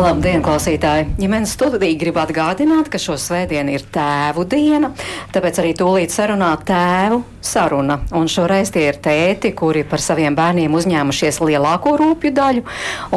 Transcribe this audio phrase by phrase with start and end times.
[0.00, 1.10] Labdien, klausītāji!
[1.20, 4.94] Ģimenes studija grib atgādināt, ka šo svētdienu ir tēvu diena,
[5.34, 7.98] tāpēc arī tūlīt sarunā tēvu saruna.
[8.16, 12.64] Un šoreiz tie ir tēti, kuri par saviem bērniem uzņēmušies lielāko rūpju daļu,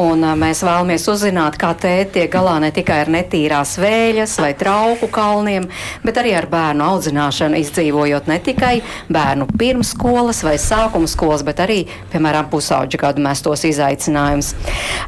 [0.00, 5.08] un mēs vēlamies uzzināt, kā tēti tiek galā ne tikai ar netīrās vēļas vai trauku
[5.12, 5.70] kalniem,
[6.04, 8.74] bet arī ar bērnu audzināšanu, izdzīvojot ne tikai
[9.12, 11.80] bērnu pirmskolas vai sākuma skolas, bet arī,
[12.12, 14.52] piemēram, pusauģa gadu mestos izaicinājumus.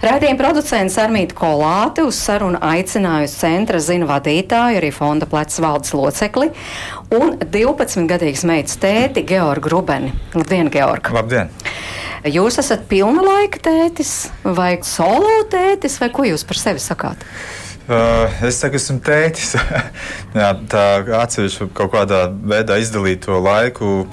[0.05, 1.37] Raidījuma producents Armīti
[1.67, 6.53] Kolāte uz sarunu aicinājusi centra zinu vadītāju, arī fonda plecs valdes locekli
[7.17, 10.13] un 12-gadīgas meitas tēti Georgu Rubeni.
[10.37, 11.11] Labdien, Georg!
[11.11, 11.51] Labdien!
[12.23, 14.13] Jūs esat pilna laika tētis
[14.47, 17.27] vai solo tētis, vai ko jūs par sevi sakāt?
[17.91, 19.57] Uh, es saku, esmu tētis.
[20.39, 20.87] Jā, tā
[21.19, 24.05] atsevišķi kaut kādā veidā izdalīt to laiku.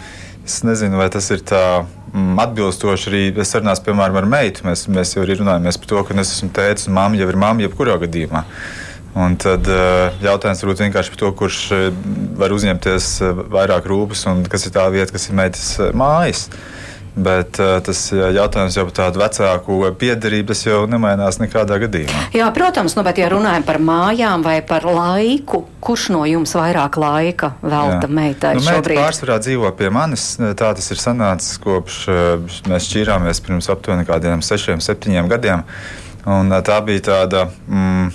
[0.42, 1.84] Es nezinu, vai tas ir tā
[2.14, 3.22] atbilstoši arī.
[3.48, 4.68] Sarunās, piemēram, ar meitu.
[4.68, 7.66] Mēs, mēs jau runājam par to, ka es esmu tētis un mamma jau ir mamma
[7.66, 8.44] jebkurā gadījumā.
[9.14, 11.84] Un tad uh, jautājums varbūt vienkārši par to, kurš uh,
[12.40, 16.48] var uzņemties uh, vairāk rūpes un kas ir tā vieta, kas ir meitas mājas.
[17.14, 22.24] Bet uh, tas jautājums jau par tādu vecāku piederību, tas jau nemainās nekādā gadījumā.
[22.34, 26.98] Jā, protams, nu, bet ja runājam par mājām vai par laiku, kurš no jums vairāk
[26.98, 28.12] laika velta Jā.
[28.18, 28.66] meitai nu?
[28.66, 30.26] Meita pārsvarā dzīvo pie manis.
[30.42, 35.68] Tā tas ir sanācis kopš uh, mēs šķīrāmies pirms aptuveni kādiem sešiem, septiņiem gadiem.
[36.26, 37.46] Un, uh, tā bija tāda.
[37.70, 38.10] Mm,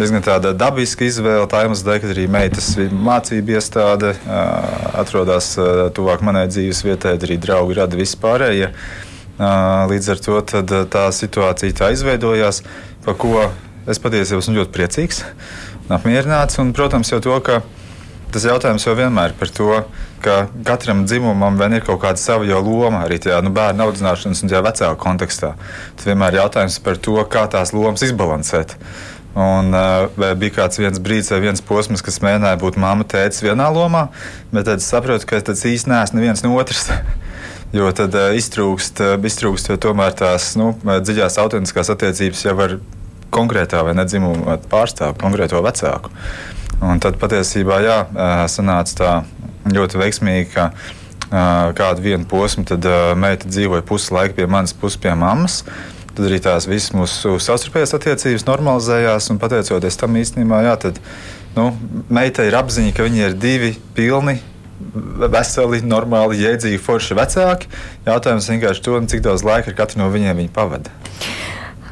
[0.00, 1.46] diezgan tāda dabiska izvēle.
[1.50, 4.14] Tā iemesla dēļ, ka arī meitas mācību iestāde
[4.96, 5.52] atrodas
[5.96, 8.70] tuvāk manai dzīves vietai, arī draugi rada vispārējie.
[9.90, 10.40] Līdz ar to
[10.92, 12.62] tā situācija tā izveidojās,
[13.04, 13.46] par ko
[13.88, 15.22] es patiesībā esmu ļoti priecīgs
[15.86, 16.60] un apmierināts.
[16.60, 17.60] Un, protams, jau to, ka
[18.30, 19.70] tas jautājums jau vienmēr par to,
[20.24, 20.34] ka
[20.66, 25.54] katram dzimumam ir kaut kāda sava loma arī tajā nu, bērnu audzināšanas un vecāku kontekstā.
[25.96, 28.76] Tas vienmēr ir jautājums par to, kā tās lomas izbalansēt.
[29.30, 33.68] Un, uh, bija kāds viens brīdis vai viens posms, kas mēģināja būt mamma, tēvs vienā
[33.70, 34.08] lomā,
[34.50, 36.90] bet tad saprotu, ka tas īsti neesmu neviens no otrs.
[37.70, 42.72] Jo tad uh, iztrūkst, uh, iztrūkst tomēr tās nu, dziļās autentiskās attiecības jau ar
[43.30, 46.10] konkrētā vai nedzimuma pārstāvu, konkrēto vecāku.
[46.82, 47.98] Un tad patiesībā jā,
[48.50, 49.12] sanāca tā
[49.70, 50.70] ļoti veiksmīgi, ka
[51.78, 52.86] kādu vienu posmu tad
[53.20, 55.60] meita dzīvoja pusi laika pie manas, pusi pie mammas.
[56.20, 59.30] Tad arī tās visas mūsu savstarpējās attiecības normalizējās.
[59.32, 60.98] Un pateicoties tam īstenībā, jā, tad
[61.54, 61.70] nu,
[62.12, 64.36] meitai ir apziņa, ka viņi ir divi pilni.
[65.32, 67.72] Veseli, normāli, jēdzīgi, forši vecāki.
[68.04, 70.92] Jautājums vienkārši to, cik daudz laika ar katru no viņiem viņi pavada.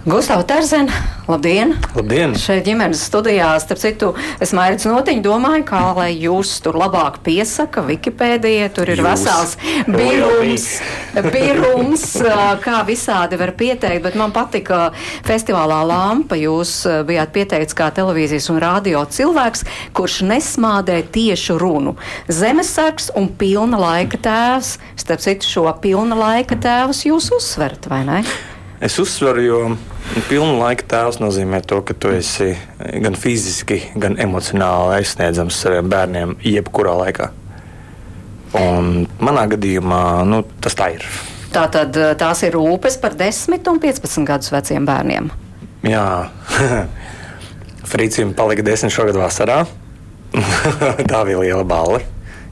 [0.08, 0.92] Gustavs Terzena,
[1.28, 1.74] labdien!
[1.92, 2.32] Labdien!
[2.40, 4.06] Šeit ģimenes studijā, starp citu,
[4.40, 9.04] es mērķis notiņu domāju, kā lai jūs tur labāk piesaka, Wikipēdija, tur ir jūs.
[9.04, 9.52] vesels
[9.84, 10.66] birums,
[11.34, 12.06] birums,
[12.64, 14.94] kā visādi var pieteikt, bet man patika
[15.28, 21.98] festivālā lampa, jūs bijāt pieteikts kā televīzijas un radio cilvēks, kurš nesmādē tiešu runu.
[22.32, 28.22] Zemesargs un pilna laika tēvs, starp citu šo pilna laika tēvus jūs uzsverat, vai ne?
[28.78, 29.58] Es uzsveru, jo
[30.28, 32.52] pilna laika tēvs nozīmē to, ka tu esi
[33.02, 37.26] gan fiziski, gan emocionāli aizsniedzams saviem bērniem jebkurā laikā.
[38.58, 41.08] Un manā gadījumā nu, tas tā ir.
[41.52, 45.28] Tā tad eh, tās ir rūpes par 10 un 15 gadus veciem bērniem.
[45.88, 46.06] Jā,
[47.90, 49.62] Frīcim palika 10 šogad vasarā.
[51.10, 52.02] tā bija liela balva,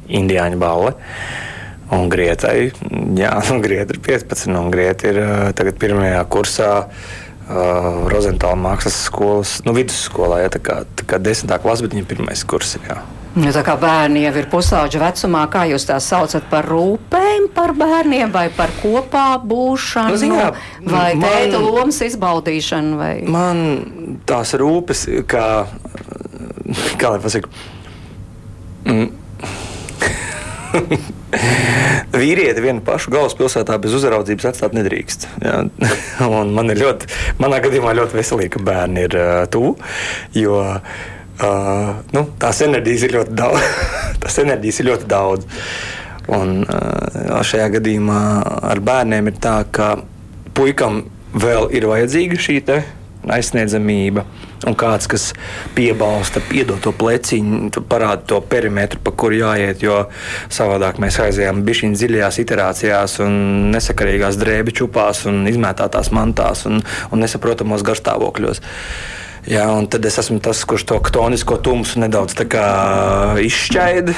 [0.09, 0.97] indiāņu balva.
[1.95, 2.73] Un Grietai,
[3.19, 5.23] jā, nu, Grieta ir 15, un Grieta ir
[5.59, 6.73] tagad pirmajā kursā.
[7.47, 12.09] Uh, Rozentāla mākslas skolas, nu, vidusskolā, ja tā kā, tā kā desmitā klase, bet viņa
[12.11, 12.89] pirmais kurs ir.
[12.89, 12.97] Jā.
[13.37, 17.75] Ja tā kā bērni jau ir pusauģa vecumā, kā jūs tās saucat par rūpēm par
[17.77, 20.47] bērniem vai par kopā būšanu, nu, zinā,
[20.81, 22.97] vai man, tēta lomas izbaudīšanu?
[22.99, 23.13] Vai?
[23.31, 23.63] Man
[24.27, 25.47] tās rūpes, kā,
[26.99, 27.53] kā lai pasaka,
[28.89, 29.07] mm,
[32.17, 35.29] Vīrieti vienu pašu galvaspilsētā bez uzraudzības atstāt nedrīkst.
[35.45, 35.61] Ja?
[36.57, 37.11] man ir ļoti,
[37.43, 39.75] manā gadījumā ļoti veselīgi, ka bērni ir uh, tuvu,
[40.37, 43.69] jo uh, nu, tās enerģijas ir ļoti daudz.
[44.25, 45.63] tās enerģijas ir ļoti daudz.
[46.37, 48.21] Un uh, šajā gadījumā
[48.73, 49.95] ar bērniem ir tā, ka
[50.57, 51.05] puikam
[51.37, 52.61] vēl ir vajadzīga šī
[53.33, 54.25] aizsniedzamība
[54.67, 55.29] un kāds, kas
[55.77, 59.83] piebalsta, piedod to pleciņu, parāda to perimetru, pa kuru jāiet.
[59.85, 60.07] Jo
[60.53, 63.37] savādāk mēs aizējām bišķiņā dziļajās iterācijās, un
[63.75, 66.81] nesakarīgās drēbi čupās, un izmētātās mantās un,
[67.11, 68.63] un nesaprotamos garstāvokļos.
[69.47, 72.35] Jā, un tad es esmu tas, kurš to ktonisko tumsu nedaudz
[73.47, 74.17] izšķaida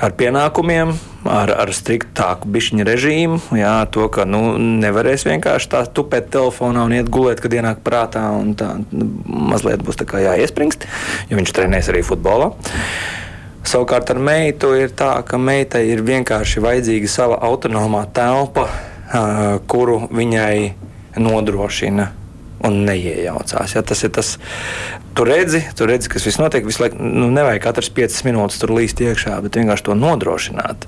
[0.00, 0.92] ar pienākumiem,
[1.28, 3.40] ar, ar striktāku bišķiņu režīmu.
[3.58, 8.24] Jā, to, ka nu, nevarēs vienkārši tā tupēt telefonā un iet gulēt, kad ienāk prātā.
[8.58, 9.08] Tā nu,
[9.52, 10.88] mazliet būs jāiespringst,
[11.30, 12.52] jo viņš trenēs arī futbolā.
[13.62, 18.66] Savukārt ar meitu ir tā, ka meitai ir vienkārši vajadzīga sava autonomā telpa,
[19.70, 20.56] kuru viņai
[21.20, 22.08] nodrošina
[22.66, 23.76] un neiejaucās.
[23.76, 24.36] Ja, tas ir tas,
[25.14, 26.66] tu redzi, tu redzi kas viss notiek.
[26.66, 30.86] Visu laiku nu, nevajag katrs 5 minūtes tur līst iekšā, bet vienkārši to nodrošināt.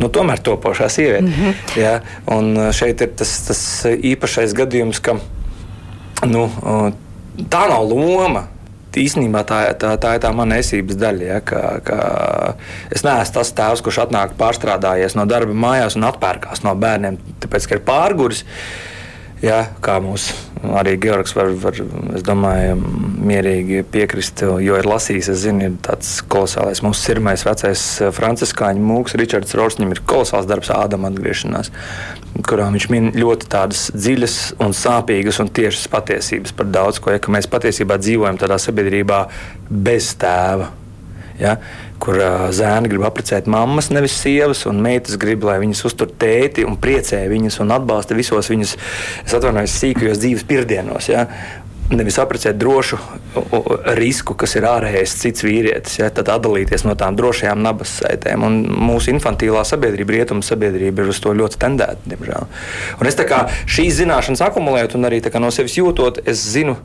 [0.00, 1.26] Nu, tomēr topošā sieviete.
[1.26, 1.80] Mm -hmm.
[1.80, 5.18] ja, un šeit ir tas, tas īpašais gadījums, ka
[6.26, 6.48] nu,
[7.50, 8.48] tā nav loma.
[8.98, 11.24] Īsnībā tā, tā, tā ir tā mana esības daļa.
[11.24, 11.98] Ja, ka, ka
[12.90, 17.68] es neesmu tas tēvs, kurš atnāk pārstrādājies no darba mājās un atpērkās no bērniem, tāpēc
[17.68, 18.44] ka ir pārguris.
[19.38, 20.34] Ja, kā mūsu
[20.74, 21.76] arī Georgs var, var
[22.26, 22.74] domāju,
[23.28, 28.82] mierīgi piekrist, jo ir lasījis, es zinu, ir tāds kolosālais mūsu sirmais vecais eh, franciskāņu
[28.82, 31.70] mūks, Ričards Rors, viņam ir kolosāls darbs Ādama atgriešanās,
[32.48, 37.22] kurā viņš min ļoti tādas dziļas un sāpīgas un tiešas patiesības par daudz ko, ja,
[37.22, 39.22] ka mēs patiesībā dzīvojam tādā sabiedrībā
[39.70, 40.72] bez tēva.
[41.38, 41.60] Ja?
[42.02, 42.18] Kur
[42.54, 47.24] zēni grib apprecēt mammas, nevis sievas, un meitas grib, lai viņas uztur tēti un priecē
[47.30, 48.76] viņas un atbalsta visos viņas,
[49.24, 51.10] es atvainojos, sīkajos dzīves pirdienos.
[51.10, 51.26] Ja?
[51.88, 52.98] Nevis apprecēt drošu
[53.96, 58.44] risku, kas ir ārējais cits vīrietis, ja, tad atdalīties no tām drošajām nabas saitēm.
[58.44, 58.58] Un
[58.90, 62.44] mūsu infantīlā sabiedrība, rietumu sabiedrība ir uz to ļoti tendēta, diemžēl.
[63.00, 66.76] Un es kā šīs zināšanas akumulējot un arī no sevis jūtot, es zinu,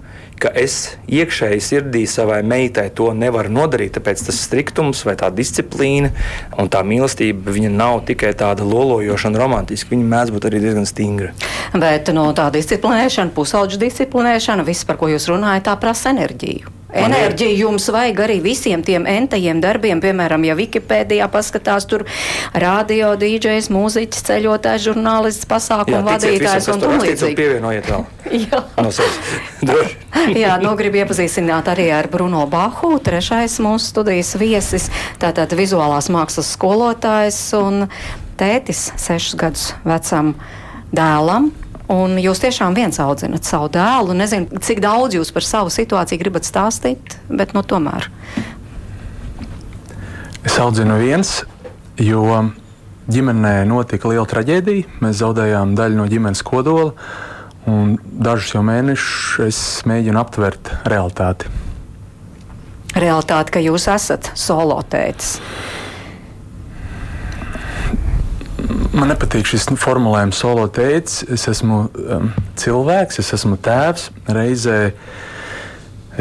[0.44, 3.95] ka es iekšēji sirdī savai meitai to nevaru nodarīt.
[3.98, 6.12] Tāpēc tas striktums vai tā disciplīna
[6.60, 9.94] un tā mīlestība nav tikai tāda lolojoša un romantiska.
[9.94, 11.34] Viņa mēdz būt arī diezgan stingra.
[11.74, 16.73] Bet no tā disciplinēšana, pusauģa disciplinēšana, viss, par ko jūs runājat, tā prasa enerģiju.
[16.94, 22.06] Enerģiju jums vajag arī visiem tiem entajiem darbiem, piemēram, ja Wikipēdijā paskatās tur
[22.54, 27.38] radio, DJs, mūziķis, ceļotājs, žurnālists, pasākumu vadītājs un tam līdzīgi.
[27.40, 28.06] Pievienojiet vēl.
[28.45, 28.62] Jā.
[28.78, 28.92] No
[30.44, 34.89] Jā, nu gribu iepazīstināt arī ar Bruno Bahu, trešais mūsu studijas viesis,
[35.22, 37.88] tātad vizuālās mākslas skolotājs un
[38.39, 40.34] tētis sešus gadus vecam
[40.94, 41.51] dēlam,
[41.91, 44.15] Un jūs tiešām viens audzinat savu dēlu.
[44.15, 48.07] Nezinu, cik daudz jūs par savu situāciju gribat stāstīt, bet nu, tomēr.
[50.47, 51.41] Es audzinu viens,
[52.00, 52.24] jo
[53.12, 55.00] ģimenē notika liela traģēdija.
[55.03, 56.94] Mēs zaudējām daļu no ģimenes kodola,
[57.68, 59.59] un dažus jau mēnešus es
[59.89, 61.51] mēģinu aptvert realitāti.
[62.94, 65.39] Realitāte, ka jūs esat solotēts.
[68.94, 71.24] Man nepatīk šis formulējums, solo teicis.
[71.33, 72.30] Es esmu um,
[72.60, 74.07] cilvēks, es esmu tēvs.
[74.31, 74.77] Reizē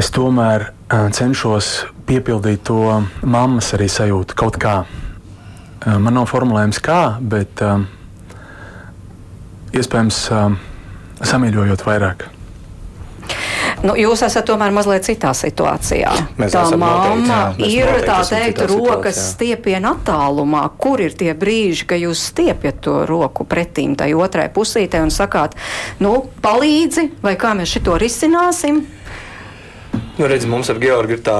[0.01, 1.73] es tomēr uh, cenšos
[2.09, 2.81] piepildīt to
[3.23, 4.81] mammas arī sajūtu kaut kā.
[4.83, 7.85] Uh, man nav formulējums kā, bet uh,
[9.77, 10.55] iespējams uh,
[11.23, 12.32] samīļojot vairāk.
[13.83, 16.13] Nu, jūs esat tomēr mazliet citā situācijā.
[16.41, 20.65] Mēs tā mamma ir tā teikt, rokas stiepiena attālumā.
[20.81, 25.57] Kur ir tie brīži, kad jūs stiepjat to roku pretīm tai otrai pusītē un sakāt,
[26.05, 28.85] nu, palīdzi, vai kā mēs šito risināsim?
[30.19, 31.39] Nu, redz, mums ar Georgu ir tā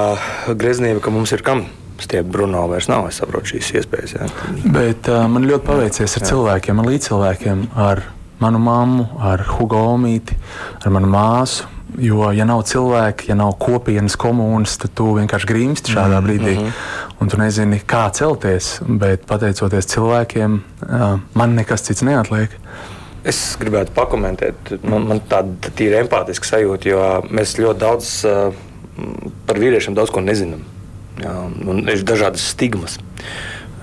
[0.57, 1.67] greznība, ka mums ir kam
[2.03, 3.07] Stiep Bruno vairs nav.
[3.13, 4.17] Es saprotu šīs iespējas.
[4.17, 4.27] Jā.
[4.75, 6.31] Bet uh, man ļoti paveicies ar jā.
[6.33, 8.03] cilvēkiem, ar līdzcilvēkiem, ar
[8.43, 10.35] manu mammu, ar Hugo Omīti,
[10.83, 11.69] ar manu māsu.
[12.01, 16.29] Jo, ja nav cilvēki, ja nav kopienas komunas, tad tu vienkārši grimsti šādā mm -hmm.
[16.29, 16.55] brīdī.
[16.55, 16.71] Mhm.
[17.21, 18.81] Un tu nezini, kā celties.
[18.87, 20.61] Bet pateicoties cilvēkiem,
[21.35, 22.51] man nekas cits neatliek.
[23.25, 28.27] Es gribētu pakomentēt, man, man tāda tīra empātiska sajūta, jo mēs ļoti daudz
[29.47, 30.65] par vīriešiem daudz ko nezinām.
[31.23, 31.35] Jā,
[31.93, 32.99] ir dažādas stigmas.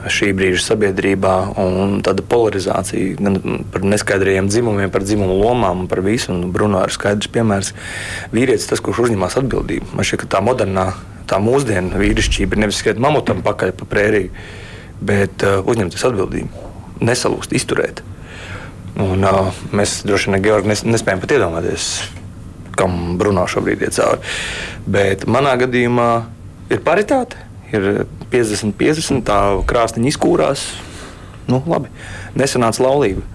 [0.10, 6.02] Šī brīža sabiedrībā un tāda polarizācija gan par neskaidrajiem dzimumiem, par dzimumu lomām un par
[6.06, 6.32] visu.
[6.34, 7.74] Un Bruno ir skaidrs piemērs.
[8.34, 9.92] Vīrietis tas, kurš uzņemas atbildību.
[9.94, 10.88] Man šķiet, ka tā modernā,
[11.30, 14.32] tā mūsdienu vīrišķība ir nevis skriet mamutam pakaļ pa prēriju,
[15.06, 16.64] bet uh, uzņemties atbildību,
[17.06, 18.02] nesalūst, izturēt.
[19.00, 21.92] Un, uh, mēs droši vien Georgi, nes, nespējam pat iedomāties,
[22.80, 24.34] kam Bruno šobrīd ir cauri.
[24.90, 26.10] Bet manā gadījumā
[26.74, 30.66] ir paritāte ir 50, 50, tā krāsniņa izkūrās.
[31.50, 31.90] Nu, labi,
[32.38, 33.26] nesanāca laulība.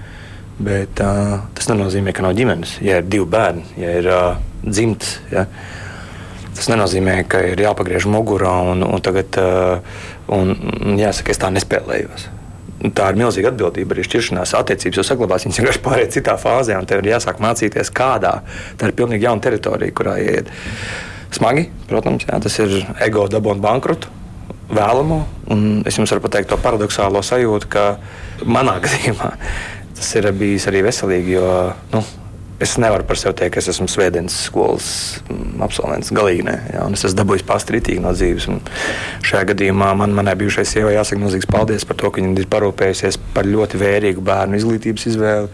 [0.54, 2.76] Bet uh, tas nenozīmē, ka nav ģimenes.
[2.84, 5.48] Ja ir divi bērni, ja ir uh, dzimts, ja,
[6.54, 9.98] tas nenozīmē, ka ir jāpagriež mugurā un, un tagad uh,
[10.30, 10.54] un,
[11.00, 12.30] jāsaka, es tā nespēlējos.
[12.94, 16.86] Tā ir milzīga atbildība arī šķiršanās attiecības, jo saglabās viņas vienkārši pārējai citā fāzē, un
[16.86, 18.36] tev ir jāsāk mācīties, kādā.
[18.78, 20.52] Tā ir pilnīgi jauna teritorija, kurā iet.
[21.34, 24.12] Smagi, protams, jā, tas ir ego dabūjot bankrotu
[24.72, 25.20] vēlamo.
[25.88, 27.86] Es jums varu pateikt to paradoxālo sajūtu, ka
[28.44, 29.32] manā gadījumā
[29.94, 31.36] tas ir bijis arī veselīgi.
[31.38, 31.48] Jo,
[31.94, 32.02] nu,
[32.62, 34.84] Es nevaru par sevi teikt, ka es esmu svētdienas skolas
[35.26, 36.12] mm, absolvents.
[36.14, 38.46] Galīgi nē, jā, es esmu dabūjis pastrītīgi no dzīves.
[38.52, 38.60] Un
[39.26, 43.18] šajā gadījumā man, manai bijušajai sievai jāsaka milzīgs paldies par to, ka viņa ir parūpējusies
[43.34, 45.50] par ļoti vērīgu bērnu izglītības izvēli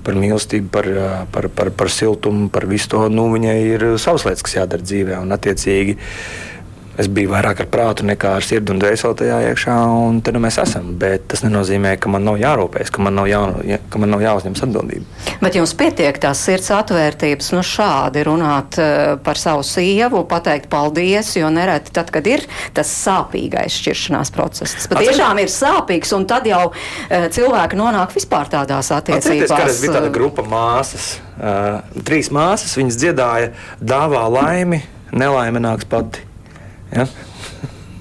[0.00, 0.88] par mīlestību, par,
[1.34, 3.04] par, par, par siltumu, par visu to.
[3.12, 5.18] Nu, viņai ir savas lietas, kas jādara dzīvē.
[5.20, 5.98] Un, attiecīgi,
[6.98, 9.76] es biju vairāk ar prātu nekā ar sirdi un dvēseli tajā iekšā,
[10.08, 10.92] un te nu mēs esam.
[11.00, 14.64] Bet tas nenozīmē, ka man nav jārūpējas, ka man nav, jā, ka man nav jāuzņemas
[14.66, 15.36] atbildība.
[15.40, 21.32] Bet jums pietiek tās sirds atvērtības, nu šādi runāt uh, par savu sievu, pateikt paldies,
[21.38, 22.44] jo nereti tad, kad ir
[22.76, 24.76] tas sāpīgais šķiršanās process.
[24.76, 29.50] Tas patiešām ir sāpīgs, un tad jau uh, cilvēki nonāk vispār tādās attiecībās.
[29.50, 34.82] Atcerieties, bija tāda grupa māsas, uh, trīs māsas, viņas dziedāja dāvā laimi,
[35.16, 36.29] nelaime nāks pati.
[36.94, 37.06] Ja?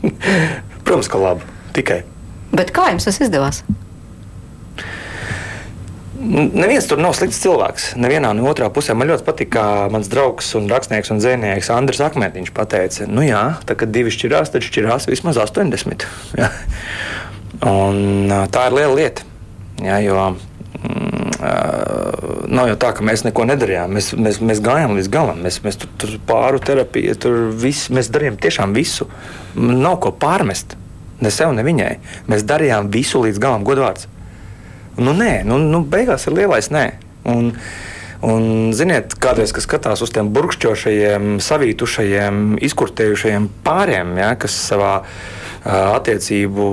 [0.86, 1.46] Protams, ka labi.
[1.76, 2.02] Tikai.
[2.56, 3.64] Bet kā jums tas izdevās?
[6.20, 7.94] Neviens tur nav slikts cilvēks.
[8.02, 12.02] Nevienā no otrā pusē man ļoti patīk, kā mans draugs un rakstnieks un zvejnieks Andris
[12.04, 16.06] Akmentiņš teica, nu jā, tā, kad divi šķirās, tad šķirās vismaz 80.
[16.40, 16.52] Ja?
[17.66, 19.24] Un, tā ir liela lieta.
[19.84, 20.16] Ja, jo,
[20.80, 23.96] mm, nav jau tā, ka mēs neko nedarījām.
[23.96, 25.42] Mēs, mēs, mēs gājām līdz galam.
[25.46, 29.08] Mēs, mēs tur, tur pāru terapiju, tur viss, mēs darījām tiešām visu.
[29.56, 30.76] Nav ko pārmest.
[31.24, 31.94] Ne sev, ne viņai.
[32.32, 34.08] Mēs darījām visu līdz galam, godvārds.
[35.00, 36.90] Nu, nē, nu, nu, beigās ir lielais nē.
[37.30, 37.54] Un,
[38.20, 44.98] Un, ziniet, kādreiz, kad skatās uz tiem burkšķošajiem, savītušajiem, izkurtējušajiem pāriem, ja, kas savā
[45.70, 46.66] attiecību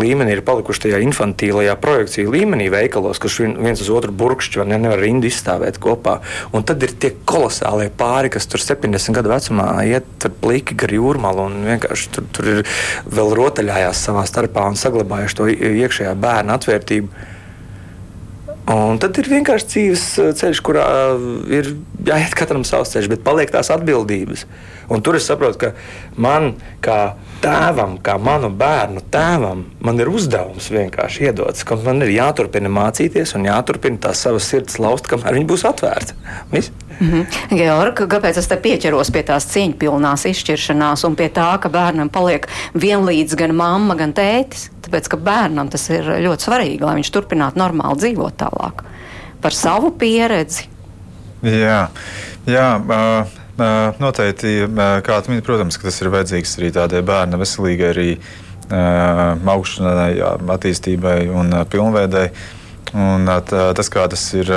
[0.00, 4.78] līmenī ir palikuši tajā infantīlajā projekciju līmenī veikalos, kurš viens uz otru burkšķi var ne,
[4.80, 6.18] nevar rindu izstāvēt kopā.
[6.56, 10.94] Un tad ir tie kolosālie pāri, kas tur 70 gadu vecumā iet tur pliki gar
[10.94, 12.64] jūrmalu un vienkārši tur, tur ir
[13.10, 17.28] vēl rotaļājās savā starpā un saglabājuši to iekšējā bērna atvērtību.
[18.72, 20.04] Un tad ir vienkārši dzīves
[20.38, 20.86] ceļš, kurā
[21.50, 21.72] ir
[22.06, 24.46] jāiet katram savs ceļš, bet paliek tās atbildības.
[24.92, 25.72] Un tur es saprotu, ka
[26.20, 26.52] man,
[26.84, 32.70] kā tēvam, kā manu bērnu tēvam, man ir uzdevums vienkārši iedots, ka man ir jāturpina
[32.72, 36.16] mācīties un jāturpina tās savas sirds laust, kamēr viņi būs atvērti.
[36.52, 36.72] Viss?
[36.98, 37.56] Mm -hmm.
[37.58, 42.48] Georg, kāpēc es te pieķeros pie tās cieņpilnās izšķiršanās un pie tā, ka bērnam paliek
[42.74, 44.70] vienlīdz gan mamma, gan tētis?
[44.82, 48.84] Tāpēc, ka bērnam tas ir ļoti svarīgi, lai viņš turpinātu normāli dzīvot tālāk.
[49.40, 50.68] Par savu pieredzi.
[51.42, 51.88] Jā,
[52.46, 54.62] jā uh, Noteikti,
[55.04, 58.08] kā tu mini, protams, tas ir vajadzīgs arī tādai bērna veselīgai, arī
[58.72, 60.10] augšanai,
[60.56, 62.26] attīstībai un pilnveidai.
[62.92, 64.48] Un tas, kā tas ir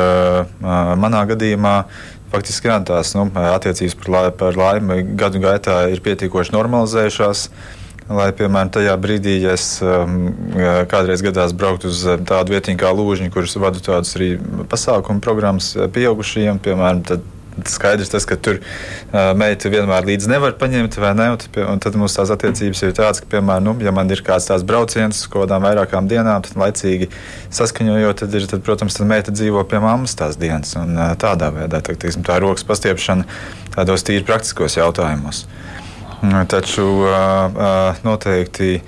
[0.99, 1.75] manā gadījumā,
[2.31, 7.49] faktiski ir tās nu, attiecības par, lai, par laimi gadu gaitā ir pietiekoši normalizējušās.
[8.05, 9.79] Lai, piemēram, tajā brīdī, ja es
[10.91, 14.35] kādreiz gadās braukt uz tādu vietiņu kā Lūžiņa, kuras vadu tādas arī
[14.69, 17.25] pasākumu programmas pieaugušajiem, piemēram, tad
[17.69, 21.29] skaidrs tas, ka tur uh, meita vienmēr līdzi nevar paņemt, vai ne?
[21.35, 24.49] Un, un tad mums tās attiecības ir tādas, ka, piemēram, nu, ja man ir kāds
[24.49, 27.09] tāds brauciens uz kaut kādām vairākām dienām, tad laicīgi
[27.55, 30.75] saskaņojot, tad, ir, tad protams, tad meita dzīvo pie mammas tās dienas.
[30.79, 33.27] Un, uh, tādā veidā tā, teiksim, tā rokas pastiepšana
[33.75, 35.45] tādos tīri praktiskos jautājumos.
[36.49, 38.79] Taču uh, uh, noteikti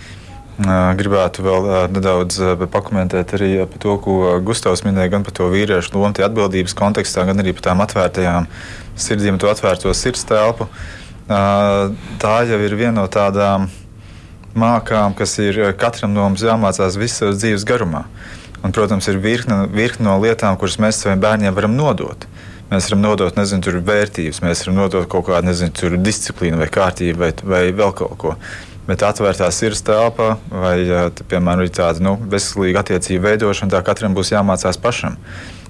[0.57, 2.39] Gribētu vēl nedaudz
[2.73, 7.43] pakomentēt arī par to, ko Gustavs minēja, gan par to vīriešu lomu, atbildības kontekstā, gan
[7.43, 8.47] arī par tām atvērtajām
[8.97, 10.65] sirdīm, to atvērto sirds telpu.
[11.27, 13.67] Tā jau ir viena no tādām
[14.57, 18.07] mākām, kas ir katram no mums jāmācās visu dzīves garumā.
[18.65, 22.25] Un, protams, ir virkne, virkne no lietām, kuras mēs saviem bērniem varam nodot.
[22.71, 27.21] Mēs varam nodot, nezinu, tur vērtības, mēs varam nodot kaut kādu, nezinu, disciplīnu vai kārtību
[27.21, 28.33] vai, vai vēl kaut ko.
[28.87, 30.77] Bet atvērtā sirds telpa vai,
[31.27, 35.17] piemēram, tāda nu, veselīga attiecība veidošana, tā katram būs jāmācās pašam.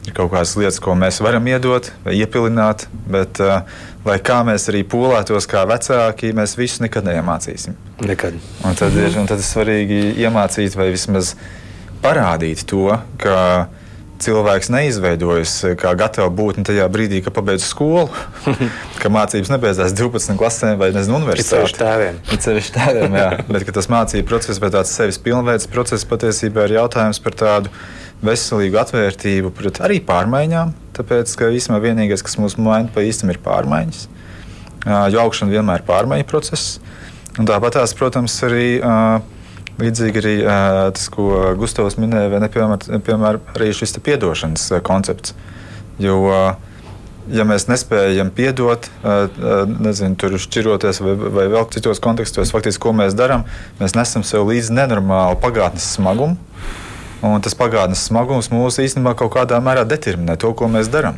[0.07, 3.65] Ir kaut kādas lietas, ko mēs varam iedot vai iepilināt, bet, uh,
[4.07, 7.75] lai kā mēs arī pūlētos, kā vecāki, mēs visu nekad neiemācīsim.
[8.07, 8.37] Nekad.
[8.63, 11.33] Un tad, ir, un tad ir svarīgi iemācīt vai vismaz
[12.05, 13.67] parādīt to, ka
[14.23, 18.07] cilvēks neizveidojas kā gatava būt tajā brīdī, kad pabeidz skolu,
[19.01, 21.67] ka mācības nebeidzās 12 klasē vai nezinu, universitātē.
[21.67, 22.19] Tas tēviem.
[22.31, 23.29] Tas tēviem, jā.
[23.51, 27.73] Bet tas mācību process vai tāds sevis pilnveids process patiesībā ir jautājums par tādu
[28.25, 30.73] veselīgu atvērtību pret arī pārmaiņām.
[30.97, 34.07] Tāpēc, ka īstenībā vienīgais, kas mūs maina pa īstam, ir pārmaiņas.
[35.13, 36.77] Jo augšana vienmēr ir pārmaiņu process.
[37.37, 39.19] Un tāpat tās, protams, arī uh,
[39.77, 40.35] Līdzīgi arī
[40.97, 45.35] tas, ko Gustavs minēja, vai ne, piemēram, piemēram arī šis atdošanas koncepts.
[46.01, 46.17] Jo
[47.31, 48.87] ja mēs nespējam piedot,
[49.67, 53.45] nezinu, tur šķiroties vai, vai vēl citos kontekstos, faktiski, ko mēs darām,
[53.81, 56.37] mēs nesam sev līdzi nenormālu pagātnes smagumu.
[57.25, 61.17] Un tas pagātnes smagums mūs īstenībā kaut kādā mērā determinē to, ko mēs darām.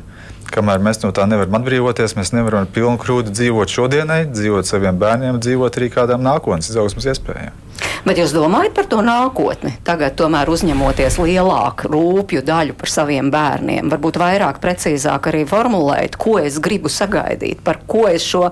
[0.49, 4.97] Kamēr mēs no tā nevaram atbrīvoties, mēs nevaram ar pilnu krūti dzīvot šodienai, dzīvot saviem
[5.01, 7.65] bērniem, dzīvot arī kādām nākotnes izaugsmas iespējām.
[8.07, 9.73] Bet jūs domājat par to nākotni?
[9.85, 16.37] Tagad, tomēr uzņemoties lielāku rūpju daļu par saviem bērniem, varbūt vairāk precīzāk arī formulēt, ko
[16.41, 18.47] es gribu sagaidīt, par ko es šo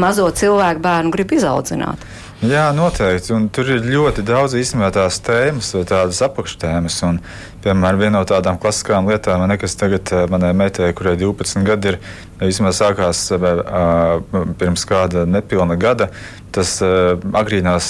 [0.00, 2.06] mazo cilvēku bērnu gribu izaudzināt.
[2.44, 3.32] Jā, noteikti.
[3.32, 6.98] Un tur ir ļoti daudz īstenībā tās tēmas vai tādas apakštēmas.
[7.08, 7.20] Un,
[7.64, 11.94] piemēram, viena no tādām klasiskām lietām, man liekas, tagad eh, manai meitai, kurai 12 gadi
[11.94, 11.98] ir,
[12.44, 14.18] īstenībā sākās uh,
[14.60, 16.10] pirms kāda nepilna gada.
[16.54, 17.88] Tas uh, agrīnās,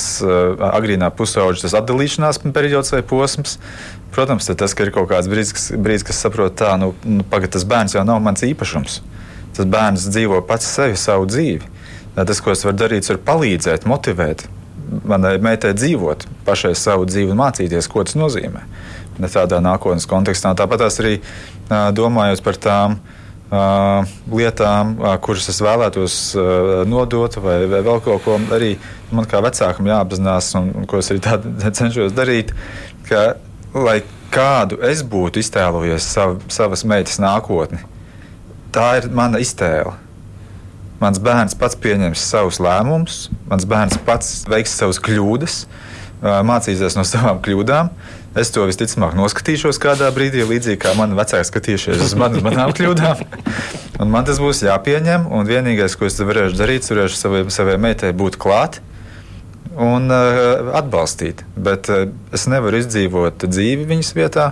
[0.71, 3.59] agrīnā pusauģa atdalīšanās periods vai posms.
[4.14, 7.97] Protams, tas ir kaut kāds brīdis, kas, brīdis, kas saprot, tā, nu, nu tas bērns
[7.97, 9.00] jau nav mans īpašums.
[9.54, 11.73] Tas bērns dzīvo pats sevi, savu dzīvi.
[12.14, 14.47] Tas, ko es varu darīt, ir palīdzēt, motivēt
[15.04, 18.64] manai meitai dzīvot pašai savu dzīvi un mācīties, ko tas nozīmē.
[19.14, 20.54] Tādā nākotnes kontekstā.
[20.59, 21.18] Tāpat arī
[21.94, 22.97] domājot par tām
[23.54, 28.75] uh, lietām, uh, kuras es vēlētos uh, nodot, vai, vai vēl kaut ko, arī
[29.14, 31.23] man kā vecākam jāapzinās, un, un ko es arī
[31.78, 32.54] cenšos darīt,
[33.09, 33.35] ka,
[33.75, 34.00] lai
[34.35, 37.83] kādu es būtu iztēlojies sav, savas meitas nākotni,
[38.75, 39.94] tā ir mana iztēle.
[41.02, 45.64] Mans bērns pats pieņems savus lēmumus, mans bērns pats veiks savas kļūdas,
[46.23, 47.90] mācīsies no savām kļūdām.
[48.34, 53.20] Es to visticamāk noskatīšos kādā brīdī, līdzīgi kā mani vecāki skatījušies uz mani, manām kļūdām.
[54.02, 55.28] Un man tas būs jāpieņem.
[55.30, 58.80] Un vienīgais, ko es varēšu darīt, ir savai, savai meitai būt klāt
[59.78, 61.44] un uh, atbalstīt.
[61.54, 64.48] Bet uh, es nevaru izdzīvot dzīvi viņas vietā.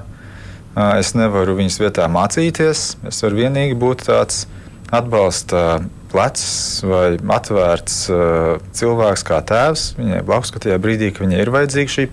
[0.76, 2.84] Uh, es nevaru viņas vietā mācīties.
[3.10, 4.44] Es varu vienīgi būt tāds
[4.94, 6.46] atbalsta plecs
[6.86, 11.96] vai atvērts uh, cilvēks kā tēvs viņai blakus, ka tajā brīdī, kad viņai ir vajadzīga
[11.98, 12.08] šī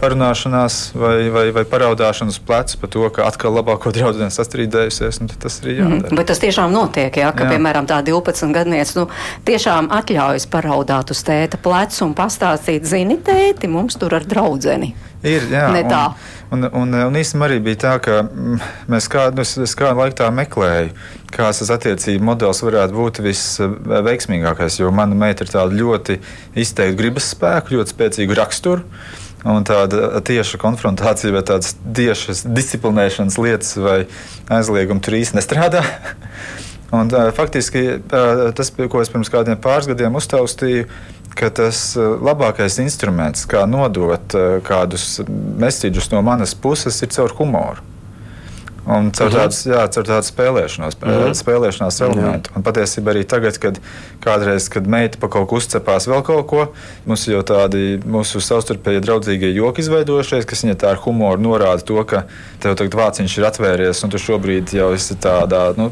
[0.00, 5.20] parunāšanās vai, vai, vai paraudāšanas plecs par to, ka atkal labāko draugu sastrīdējusies.
[5.40, 6.10] Tas arī jādara.
[6.10, 7.54] Mm, bet tas tiešām notiek, jā, ka, jā.
[7.54, 9.08] piemēram, tā 12 gadniece nu,
[9.48, 14.94] tiešām atļaujas paraudāt uz tēta plecu un pastāstīt, zini, tēti, mums tur ar draudzeni.
[15.24, 16.04] Ir, jā, ne tā.
[16.52, 18.58] Un, un, un, un īstenībā arī bija tā, ka mm,
[18.92, 20.92] mēs kādu, es, es kādu laiku tā meklēju,
[21.32, 24.78] kāds tas attiecību modelis varētu būt visveiksmīgākais.
[24.82, 26.18] Jo mana meita ir tāda ļoti
[26.60, 28.84] izteikta gribas spēku, ļoti spēcīgu raksturu.
[29.44, 33.98] Un tāda tieša konfrontācija vai tādas tiešas disciplinēšanas lietas vai
[34.48, 35.84] aizlieguma tur īsti nestrādā.
[36.94, 40.86] Un, tā, faktiski tas, ko es pirms kādiem pāris gadiem uztaustīju,
[41.34, 47.93] ka tas labākais instruments, kā nodot kādus mēsīģus no manas puses, ir caur humoru.
[48.84, 49.36] Un caur, mhm.
[49.38, 51.12] tādu, jā, caur tādu spēlēšanos, mhm.
[51.22, 51.36] -huh.
[51.38, 52.52] spēlēšanās elementu.
[52.56, 53.80] Un patiesībā arī tagad, kad
[54.20, 56.66] kādreiz, kad meita pa kaut ko uzcepās vēl kaut ko,
[57.08, 61.96] mums jau tādi mūsu savstarpēji draudzīgie joki izveidojušies, kas viņa tā ar humoru norāda to,
[62.04, 62.26] ka
[62.60, 65.90] tev tagad vāciņš ir atvērties un tu šobrīd jau esi tādā nu,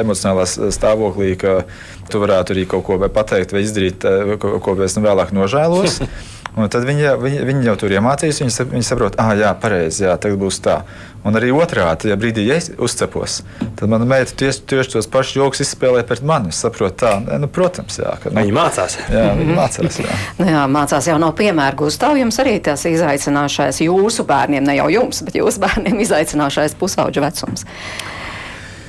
[0.00, 1.62] emocionālā stāvoklī, ka
[2.08, 6.00] tu varētu arī kaut ko pateikt vai izdarīt, eh, ko, ko pēc tam vēlāk nožēlos.
[6.52, 10.12] Un tad viņi, viņi, viņi jau tur iemācījās, viņi, viņi saprot, ah, jā, pareizi, jā,
[10.20, 10.82] tagad būs tā.
[11.24, 13.38] Un arī otrādi, ja brīdī ja es uzcepos,
[13.78, 16.50] tad mana meita tieši, tieši tos pašus joks izspēlē pret mani.
[16.52, 18.16] Es saprotu, tā, nu, protams, jā.
[18.20, 18.98] Ka, nu, viņi mācās.
[19.14, 20.00] Jā, viņi mācās.
[20.02, 20.16] Jā.
[20.40, 21.76] nu, jā, mācās jau no piemēra.
[21.78, 27.24] Gustav, jums arī tas izaicināšais jūsu bērniem, ne jau jums, bet jūsu bērniem izaicināšais pusauģa
[27.24, 27.64] vecums.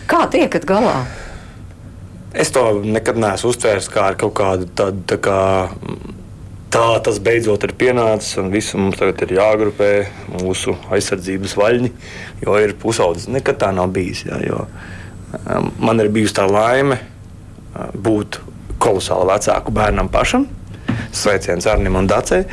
[0.09, 0.97] Kā tiekat galā?
[2.33, 5.39] Es to nekad neesmu uztvērs kā kaut kādu tādu tā kā
[6.73, 9.91] tā tas beidzot ir pienācis, un viss mums tagad ir jāgrupē
[10.39, 11.91] mūsu aizsardzības vaļņi,
[12.41, 13.29] jo ir pusaudzis.
[13.33, 14.23] Nekad tā nav bijis.
[14.29, 14.63] Jā, jo,
[15.43, 18.39] um, man ir bijusi tā laime uh, būt
[18.81, 20.47] kolosāli vecāku bērnam pašam.
[21.13, 22.43] Sveiciens Arnim un Dacei.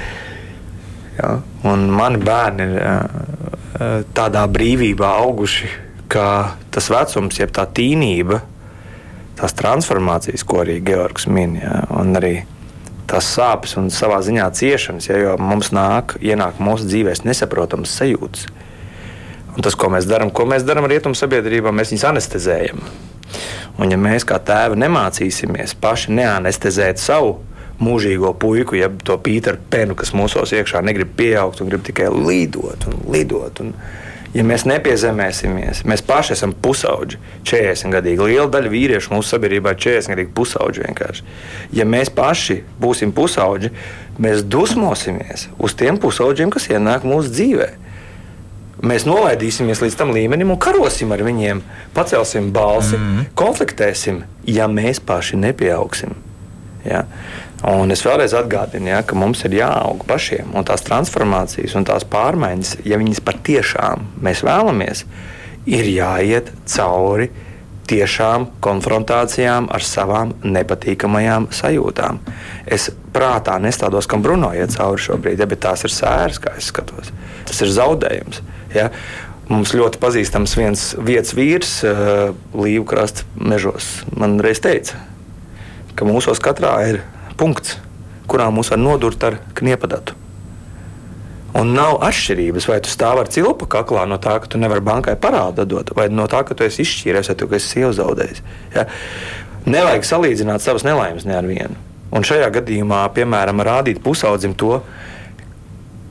[1.16, 1.32] Jā,
[1.68, 3.00] un mani bērni ir uh,
[3.80, 5.72] uh, tādā brīvībā auguši,
[6.12, 6.26] ka
[6.74, 8.42] tas vecums, jeb tā tīnība,
[9.40, 12.40] tās transformācijas, ko arī Georgs min, jā, un arī
[13.10, 18.46] tās sāpes un savā ziņā ciešanas, ja, jo mums nāk, ienāk mūsu dzīvēs nesaprotamas sajūtas.
[19.56, 22.82] Un tas, ko mēs darām, ko mēs darām rietumu sabiedrībā, mēs viņus anestezējam.
[23.80, 27.38] Un, ja mēs kā tēvi nemācīsimies paši neanestezēt savu
[27.80, 32.86] mūžīgo puiku, jeb to Pīteru Penu, kas mūsos iekšā negrib pieaugt un grib tikai lidot
[32.90, 33.62] un lidot.
[33.64, 33.72] Un,
[34.34, 38.28] ja mēs nepiezemēsimies, mēs paši esam pusauģi, 40 gadīgi.
[38.30, 41.26] Liela daļa vīriešu mūsu sabiedrībā ir 40 gadīgi pusauģi vienkārši.
[41.76, 43.72] Ja mēs paši būsim pusauģi,
[44.22, 47.70] mēs dusmosimies uz tiem pusauģiem, kas ienāk mūsu dzīvē.
[48.80, 51.60] Mēs nolaidīsimies līdz tam līmenim un karosim ar viņiem,
[51.92, 53.26] pacelsim balsi, mm -hmm.
[53.36, 56.14] konfliktēsim, ja mēs paši nepieaugsim.
[56.84, 57.04] Ja?
[57.68, 62.06] Un es vēlreiz atgādinu, ja, ka mums ir jāaug pašiem, un tās transformācijas un tās
[62.08, 65.04] pārmaiņas, ja viņas patiešām mēs vēlamies,
[65.68, 67.28] ir jāiet cauri
[67.90, 72.22] tiešām konfrontācijām ar savām nepatīkamajām sajūtām.
[72.64, 76.70] Es prātā nestādos, kam Bruno iet cauri šobrīd, ja, bet tās ir sēras, kā es
[76.72, 77.12] skatos.
[77.50, 78.40] Tas ir zaudējums.
[78.76, 78.88] Ja.
[79.50, 83.96] Mums ļoti pazīstams viens vietas vīrs, uh, Līvu krasta mežos.
[84.14, 85.00] Man reiz teica,
[85.98, 87.00] ka mūsos katrā ir
[87.40, 87.78] punkts,
[88.30, 90.16] kurā mūs var nodurt ar kniepadatu.
[91.58, 95.16] Un nav atšķirības, vai tu stāv ar cilpu kaklā no tā, ka tu nevari bankai
[95.18, 98.42] parādu dot, vai no tā, ka tu esi izšķīries, vai tu esi sievu zaudējis.
[98.76, 98.86] Ja?
[99.66, 101.74] Nevajag salīdzināt savas nelaimes ne ar vienu.
[102.14, 104.78] Un šajā gadījumā, piemēram, rādīt pusaudzim to,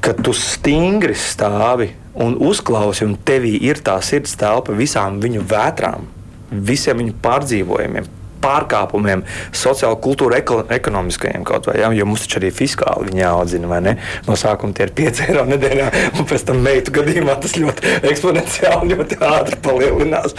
[0.04, 1.90] ka tu stingri stāvi
[2.20, 6.08] un uzklausi, un tevī ir tā sirds telpa visām viņu vētrām,
[6.52, 8.08] visiem viņu pārdzīvojumiem,
[8.44, 9.24] pārkāpumiem,
[9.56, 10.40] sociāli, kultūra,
[10.76, 11.80] ekonomiskajiem kaut vai.
[11.82, 11.92] Ja?
[11.96, 13.96] Jo mums taču arī fiskāli viņi jāaudzina, vai ne?
[14.28, 18.94] No sākuma tie ir 5 eiro nedēļā, un pēc tam meitu gadījumā tas ļoti eksponenciāli,
[18.94, 20.38] ļoti ātri palielinās.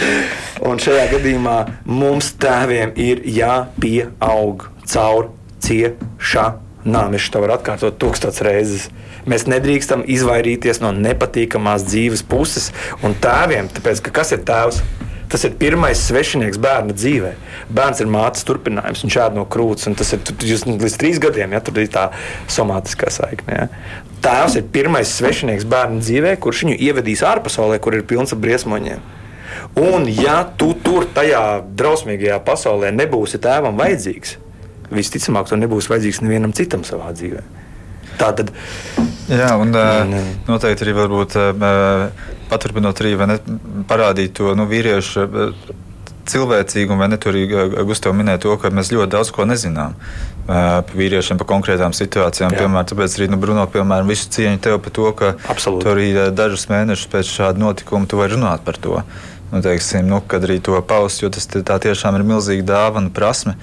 [0.67, 1.59] Un šajā gadījumā
[1.89, 5.31] mums tēviem ir jāpieaug caur
[5.65, 7.15] ciešanām.
[7.17, 8.89] Es to varu atkārtot tūkstotis reizes.
[9.29, 12.71] Mēs nedrīkstam izvairīties no nepatīkamās dzīves puses
[13.05, 14.81] un tēviem, tāpēc ka kas ir tēvs?
[15.31, 17.31] Tas ir pirmais svešinieks bērna dzīvē.
[17.71, 21.55] Bērns ir mātes turpinājums, viņš ēd no krūts, un tas ir jūs, līdz trīs gadiem,
[21.55, 22.09] ja tur ir tā
[22.51, 23.61] somātiskā saikne.
[23.61, 23.69] Ja.
[24.25, 29.07] Tēvs ir pirmais svešinieks bērna dzīvē, kurš viņu ievedīs ārpasaulē, kur ir pilns ar briesmoņiem.
[29.79, 34.37] Un, ja tu tur tajā drausmīgajā pasaulē nebūsi tēvam vajadzīgs,
[34.91, 37.47] visticamāk, tu nebūsi vajadzīgs nevienam citam savā dzīvē.
[38.19, 38.51] Tā tad.
[39.31, 40.17] Jā, un uh,
[40.49, 42.09] noteikti arī varbūt uh,
[42.51, 43.39] paturpinot arī ne,
[43.91, 45.71] parādīt to nu, vīriešu uh,
[46.31, 47.19] cilvēcīgumu, vai ne?
[47.21, 47.47] Tur arī
[47.87, 49.97] Gustavs minēja to, ka mēs ļoti daudz ko nezinām
[50.51, 52.55] par vīriešiem, par konkrētām situācijām.
[52.55, 52.65] Jā.
[52.65, 55.85] Piemēram, tāpēc arī nu, Bruno, piemēram, visu cieņu tev par to, ka Absolūti.
[55.85, 59.03] tu arī dažus mēnešus pēc šāda notikuma tu vari runāt par to.
[59.51, 63.57] Nu, teiksim, nu, kad arī to paust, jo tas tā tiešām ir milzīga dāvana, prasme.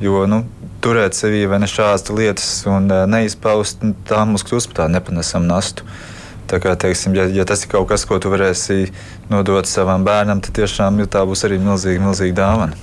[0.00, 0.44] Jo nu,
[0.80, 5.50] turēt sevī vai ne šādas lietas un neizpaust, nu, tā mums kļūst par tādu nepanesamu
[5.50, 5.84] nastu.
[5.84, 6.19] Tā
[6.58, 8.90] kā, teiksim, ja, ja tas ir kaut kas, ko tu varēsi
[9.30, 12.78] nodot savam bērnam, tad tiešām tā būs arī milzīga, milzīga dāvana.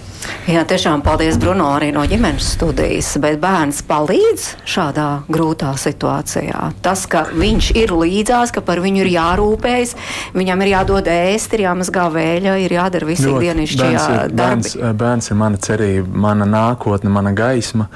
[0.48, 6.72] Jā, tiešām paldies Bruno arī no ģimenes studijas, bet bērns palīdz šādā grūtā situācijā.
[6.84, 9.94] Tas, ka viņš ir līdzās, ka par viņu ir jārūpējas,
[10.38, 14.40] viņam ir jādod ēst, ir jāmazgā vēļa, ir jādara visi dienišķie darbi.
[14.40, 17.90] Bērns, bērns ir mana cerība, mana nākotne, mana gaisma.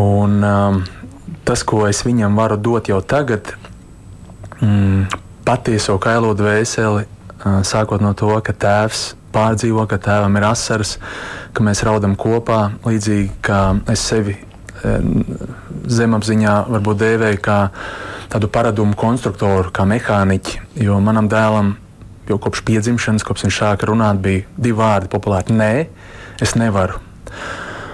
[0.00, 0.82] Un, um,
[1.44, 3.54] tas, ko es viņam varu dot jau tagad,
[4.60, 5.06] mm,
[5.46, 7.06] patieso kailo dvēseli,
[7.66, 10.96] sākot no to, ka tēvs pārdzīvo, ka tēvam ir asaras,
[11.54, 13.60] ka mēs raudam kopā, līdzīgi kā
[13.92, 14.36] es sevi
[15.90, 17.58] zemapziņā varbūt dēvēju kā
[18.32, 21.74] tādu paradumu konstruktoru, kā mehāniķi, jo manam dēlam
[22.30, 25.72] jau kopš piedzimšanas, kopš viņš sāka runāt, bija divi vārdi populāri- nē,
[26.40, 27.00] es nevaru.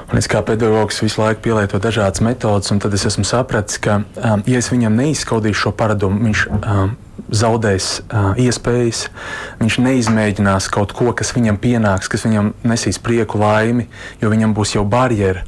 [0.07, 3.99] Un es kā pedagogs visu laiku pielietoju dažādas metodes, un tad es esmu sapratis, ka,
[4.23, 6.93] um, ja es viņam neizskaudīšu šo paradumu, viņš um,
[7.35, 9.07] zaudēs uh, iespējas,
[9.59, 13.89] viņš neizmēģinās kaut ko, kas viņam pienāks, kas viņam nesīs prieku, laimi,
[14.23, 15.43] jo viņam būs jau barjera.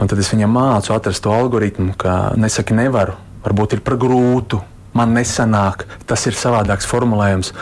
[0.00, 3.14] Un tad es viņam mācu atrast to algoritmu, ka nesaki nevaru,
[3.46, 4.58] varbūt ir par grūtu,
[4.98, 7.54] man nesanāk, tas ir savādāks formulējums.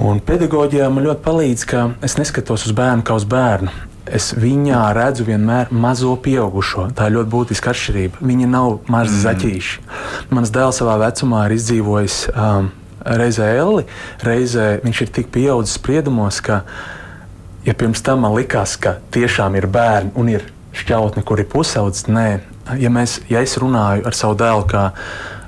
[0.00, 4.82] Un pedagoģijā man ļoti palīdz, ka es neskatos uz bērnu kā uz bērnu es viņā
[4.96, 6.88] redzu vienmēr mazo pieaugušo.
[6.96, 8.20] Tā ir ļoti būtiska atšķirība.
[8.26, 9.22] Viņa nav mazi mm.
[9.24, 9.82] zaķīši.
[10.34, 12.70] Mans dēls savā vecumā ir izdzīvojis um,
[13.00, 13.86] reizē Elli,
[14.26, 16.62] reizē viņš ir tik pieaudzis spriedumos, ka,
[17.64, 20.46] ja pirms tam man likās, ka tiešām ir bērni un ir
[20.76, 22.28] šķautni, kur ir pusaudzis, nē,
[22.78, 24.90] ja, mēs, ja es runāju ar savu dēlu, kā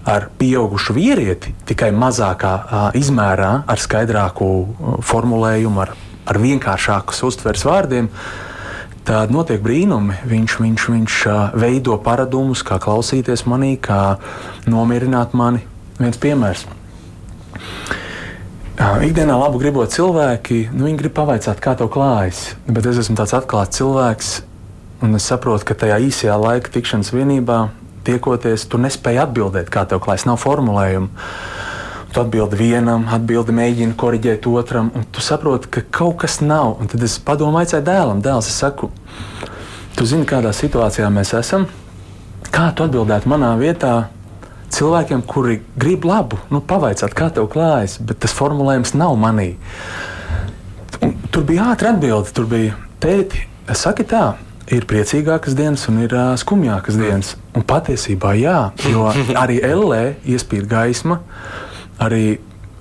[0.08, 4.48] ar pieaugušu vīrieti, tikai mazākā uh, izmērā, ar skaidrāku
[5.06, 5.92] formulējumu, ar,
[6.26, 8.51] ar vienkāršākus uztveres vārdiem, uh,
[9.02, 10.20] Tad notiek brīnumi.
[10.30, 11.16] Viņš, viņš, viņš
[11.58, 14.18] veido paradumus, kā klausīties manī, kā
[14.70, 15.64] nomierināt mani.
[15.98, 16.64] Viens piemērs.
[18.82, 22.54] Ikdienā labu gribot cilvēki, nu, viņi grib pavaicāt, kā tev klājas.
[22.66, 24.30] Bet es esmu tāds atklāts cilvēks,
[25.04, 27.58] un es saprotu, ka tajā īsajā laika tikšanas vienībā,
[28.06, 30.26] tiekoties, tu nespēji atbildēt, kā tev klājas.
[30.30, 31.12] Nav formulējumu.
[32.12, 36.76] Tu atbildi vienam, atbildi mēģini korrigēt otram, un tu saproti, ka kaut kas nav.
[36.82, 38.90] Un tad es padomāju, vai dēlam, dēls, es saku,
[39.96, 41.64] tu zini, kādā situācijā mēs esam.
[42.52, 43.94] Kā tu atbildētu manā vietā
[44.72, 49.54] cilvēkiem, kuri grib labu, nu, pavaicāt, kā tev klājas, bet tas formulējums nav manī.
[51.02, 54.32] Un tur bija ātri atbildi, tur bija tēti, saki tā.
[54.72, 57.34] Ir priecīgākas dienas un ir uh, skumjākas dienas.
[57.56, 59.08] Un patiesībā jā, jo
[59.42, 61.18] arī LE iespīd gaisma,
[62.02, 62.38] arī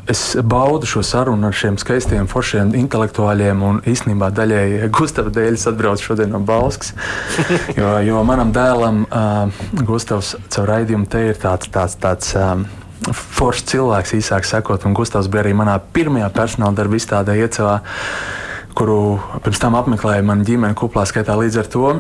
[0.10, 3.64] es baudu šo sarunu ar šiem skaistiem, foršiem intelektuāļiem.
[3.64, 6.96] Un īstenībā daļēji Gustavs dēļ es atbraucu šodien no Balskas.
[7.78, 11.70] Jo, jo manam dēlam uh, Gustavs caur raidījumu te ir tāds.
[11.72, 12.66] tāds, tāds um,
[13.12, 17.80] Foršs cilvēks, īsāk sakot, un Gustavs bija arī manā pirmajā personāla darba izstādē iecavā,
[18.78, 21.96] kuru pirms tam apmeklēja mana ģimene kuplā skaitā līdz ar to.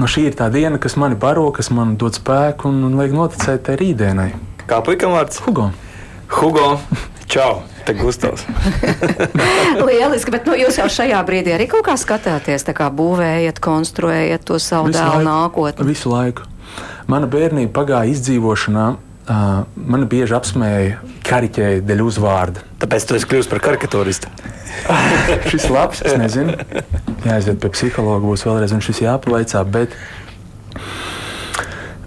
[0.00, 3.12] Nu, šī ir tā diena, kas mani baro, kas man dod spēku un, un liek
[3.16, 4.30] noticēt tai rītdienai.
[4.64, 5.44] Kā puikam vārds?
[5.44, 5.68] Hugo!
[6.28, 6.76] Hugo!
[7.26, 7.62] Čau!
[7.86, 8.42] Te Gustavs.
[9.86, 14.58] Lieliski, bet nu, jūs jau šajā brīdī arī kaut kā skatāties, kā būvējat, konstruējat to
[14.62, 15.28] savu Visu dēlu laiku.
[15.28, 15.86] nākotni.
[15.86, 16.46] Visu laiku.
[17.06, 18.86] Mana bērnība pagāja izdzīvošanā.
[19.26, 22.62] Uh, mani bieži apsmēja kariķēji dēļ uzvārda.
[22.82, 24.30] Tāpēc tu esi kļuvis par karikatūristu.
[25.50, 26.54] šis labs, es nezinu.
[27.26, 29.64] Jāaiziet pie psihologa, būs vēlreiz un šis jāpavaicā.
[29.66, 29.94] Bet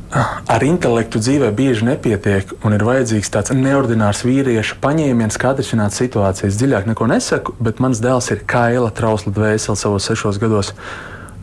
[0.10, 6.58] ar intelektu dzīvē bieži nepietiek un ir vajadzīgs tāds neordinārs vīrieša paņēmiens, kā atrisināt situācijas.
[6.58, 10.74] Dziļāk neko nesaku, bet mans dēls ir kaila trausla dvēsele savos sešos gados.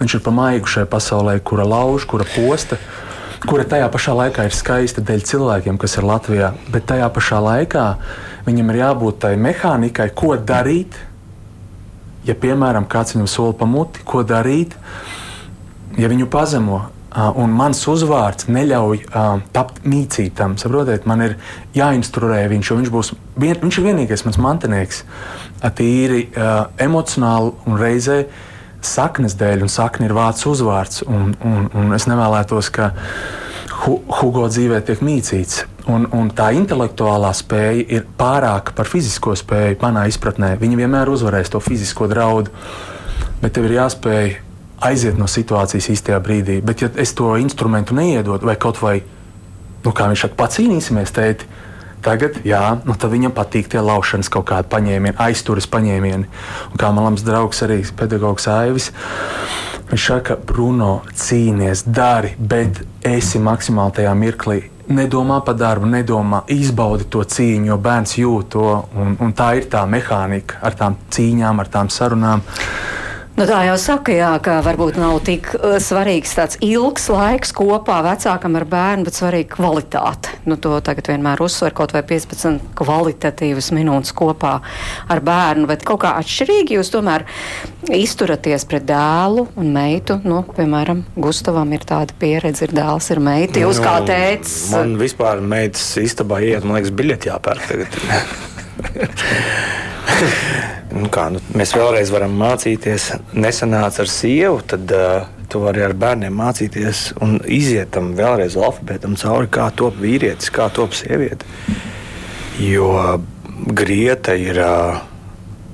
[0.00, 2.80] Viņš ir pa maigu šajā pasaulē, kura lauž, kura posta,
[3.46, 6.50] kura tajā pašā laikā ir skaista dēļ cilvēkiem, kas ir Latvijā.
[6.72, 7.86] Bet tajā pašā laikā
[8.48, 10.98] viņam ir jābūt tai mehānikai, ko darīt.
[12.26, 14.74] Ja, piemēram, kāds viņam sola pa muti, ko darīt,
[15.94, 16.80] ja viņu pazemo,
[17.16, 20.58] un mans uzvārds neļauj uh, tapt mīcītam.
[20.60, 21.36] Saprotiet, man ir
[21.76, 25.02] jāinstruē viņš, jo viņš, būs, vien, viņš ir vienīgais mans mantinieks.
[25.02, 28.20] Uh, tīri uh, emocionāli un reizē
[28.86, 31.02] saknes dēļ, un sakne ir vārds uzvārds.
[31.08, 32.92] Un, un, un es nevēlētos, ka
[33.76, 35.64] Hu Hugo dzīvē tiek mīcīts.
[35.92, 40.56] Un, un tā intelektuālā spēja ir pārāka par fizisko spēju, manā izpratnē.
[40.60, 42.50] Viņa vienmēr uzvarēs to fizisko draudu,
[43.42, 44.32] bet tev ir jāspēj
[44.84, 46.60] aiziet no situācijas īstajā brīdī.
[46.64, 48.98] Bet, ja es to instrumentu neiedodu, vai kaut vai,
[49.84, 51.48] nu, kā viņš saka, pacīnīsimies, tēti,
[52.04, 56.28] tagad, jā, nu, tad viņam patīk tie laušanas kaut kādi paņēmieni, aizturas paņēmieni.
[56.72, 58.92] Un kā man labs draugs, arī pedagogs Aivis.
[59.86, 64.64] Viņš saka, Bruno, cīnies, dari, bet esi maksimāli tajā mirklī.
[64.86, 68.66] Nedomā par darbu, nedomā, izbaudi to cīņu, jo bērns jūt to.
[68.98, 72.42] Un, un tā ir tā mehānika ar tām cīņām, ar tām sarunām.
[73.36, 77.98] Nu, tā jau saka, jā, ka varbūt nav tik uh, svarīgs tāds ilgs laiks kopā
[78.06, 80.32] vecākam ar bērnu, bet svarīga kvalitāte.
[80.48, 84.54] Nu, to tagad vienmēr uzsver kaut vai 15 kvalitatīvas minūtes kopā
[85.12, 87.26] ar bērnu, bet kaut kā atšķirīgi jūs tomēr
[87.92, 90.16] izturaties pret dēlu un meitu.
[90.24, 93.60] Nu, piemēram, Gustavam ir tāda pieredze, ir dēls, ir meita.
[93.60, 94.72] Jūs kā tēts.
[94.72, 98.00] Man vispār meitas istabā iet, man liekas, biļeti jāpērk tagad.
[101.00, 103.10] nu kā, nu, mēs vēlreiz varam mācīties.
[103.36, 109.16] Nesanāca ar sievu, tad uh, tu vari ar bērniem mācīties un iziet tam vēlreiz alfabētam
[109.20, 111.48] cauri, kā top vīrietis, kā top sieviete.
[112.62, 113.20] Jo
[113.66, 114.62] grieta ir.
[114.62, 115.04] Uh,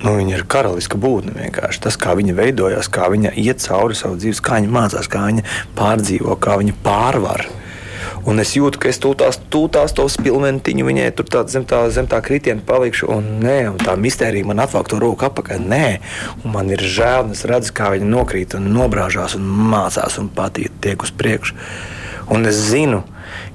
[0.03, 1.79] Nu, viņa ir karaliska būtne vienkārši.
[1.85, 5.45] Tas, kā viņa veidojas, kā viņa iet cauri savu dzīvi, kā viņa mācās, kā viņa
[5.79, 7.45] pārdzīvo, kā viņa pārvar.
[8.29, 12.07] Un es jūtu, ka es tūlās, tūlās to spilventiņu viņai tur tā, zem, tā, zem
[12.11, 13.09] tā kritiena palikšu.
[13.11, 15.65] Un, nē, un tā mistērija man atvelk to roku apakaļ.
[15.73, 15.87] Nē,
[16.45, 20.31] un man ir žēl, un es redzu, kā viņa nokrīt un nobrāžās un mācās un
[20.37, 21.59] patīk tiek uz priekšu.
[22.33, 23.03] Un es zinu,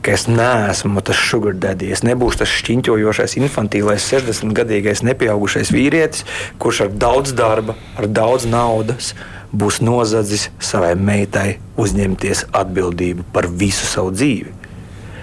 [0.04, 1.94] ka es neesmu tas sugar daddy.
[1.96, 6.28] Es nebūšu tas šķiņķojošais, infantīlais, 60-gadīgais nepieaugušais vīrietis,
[6.60, 9.14] kurš ar daudz darba, ar daudz naudas
[9.56, 14.57] būs nozadzis savai meitai uzņemties atbildību par visu savu dzīvi.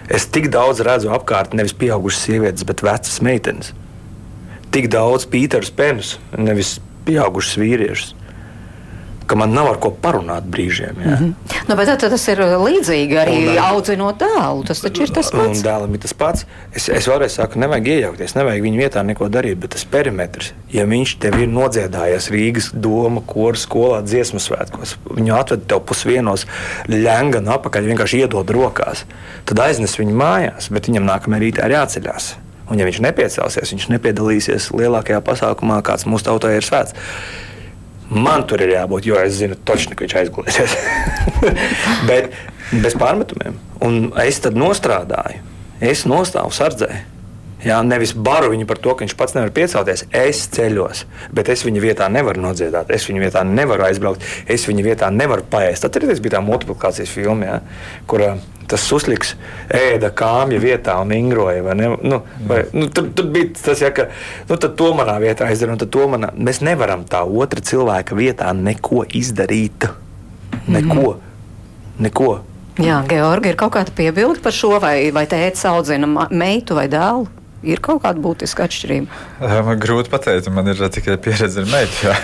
[0.09, 3.73] Es tik daudz redzu apkārt nevis pieaugušas sievietes, bet vecas meitenes.
[4.75, 8.13] Tik daudz Pīters Penus, nevis pieaugušas vīriešus
[9.27, 10.97] ka man nav ar ko parunāt brīžiem.
[10.97, 11.33] Mm -hmm.
[11.69, 14.65] nu, bet tad, tas ir līdzīgi arī un, audzinot dēlu.
[14.67, 15.63] Tas taču ir tas pats.
[15.65, 16.47] Dēlam ir tas pats.
[16.73, 20.85] Es, es vēlreiz saku, nevajag iejaukties, nevajag viņa vietā neko darīt, bet tas perimetrs, ja
[20.87, 26.47] viņš tev ir nodziedājies Rīgas doma, kora skolā dziesmu svētkos, viņu atved tev pusvienos
[26.89, 29.05] ļenga un apakaļ vienkārši iedod rokās,
[29.45, 32.35] tad aiznes viņu mājās, bet viņam nākamajā rītā ir jāceļās.
[32.71, 36.97] Un, ja viņš nepiecelsies, viņš nepiedalīsies lielākajā pasākumā, kāds mūsu tautai ir svēts.
[38.13, 40.77] Man tur ir jābūt, jo es zinu, točni, ka viņš aizgulēsies.
[42.11, 42.35] Bet
[42.83, 43.57] bez pārmetumiem.
[43.85, 45.41] Un es tad nostrādāju.
[45.85, 46.91] Es nostāvu sardzē.
[47.65, 50.05] Jā, nevis baru viņu par to, ka viņš pats nevar piecelties.
[50.13, 52.91] Es ceļos, bet es viņa vietā nevaru nodziedāt.
[52.93, 54.27] Es viņa vietā nevaru aizbraukt.
[54.53, 55.87] Es viņa vietā nevaru paēst.
[55.89, 57.57] Atcerieties, bija tā multiplikācijas filma, jā,
[58.11, 58.27] kur
[58.71, 59.35] tas susliks
[59.75, 61.63] ēda kāmja vietā un ingroja.
[61.67, 61.91] Vai ne?
[62.03, 64.09] nu, vai, nu, tur, tur bija tas, ja, ka
[64.49, 66.33] nu, to manā vietā izdara, un to manā.
[66.35, 69.89] Mēs nevaram tā otra cilvēka vietā neko izdarīt.
[70.65, 71.15] Neko.
[71.15, 72.03] Mm.
[72.07, 72.35] neko.
[72.83, 77.29] Jā, Georgi, ir kaut kāda piebilde par šo, vai, vai tēvs audzina meitu vai dēlu?
[77.65, 79.21] Ir kaut kāda būtiska atšķirība.
[79.67, 82.09] Man grūti pateikt, man ir tikai pieredze ar meitu.
[82.09, 82.17] Jā.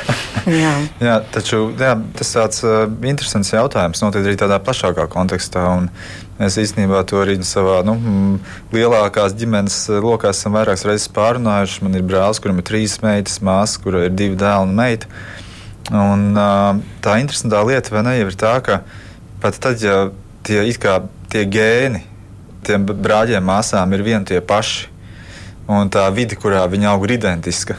[0.53, 0.72] jā.
[1.09, 5.66] jā, taču jā, tas ir uh, interesants jautājums, noteikti arī tādā plašākā kontekstā.
[6.40, 7.96] Mēs īstenībā to arī savā nu,
[8.72, 11.85] lielākās ģimenes lokā esam vairākas reizes pārunājuši.
[11.85, 15.11] Man ir brālis, kuram ir trīs meitas, māsa, kurai ir divi dēli un meita.
[15.90, 18.83] Un, uh, tā interesantā lieta ne, ir tā, ka
[19.42, 20.07] pat tad, ja
[20.46, 20.62] tie,
[21.33, 22.05] tie gēni
[22.66, 24.88] tiem brāļiem, māsām ir vieni tie paši,
[25.70, 27.78] un tā vide, kurā viņi aug, ir identiska.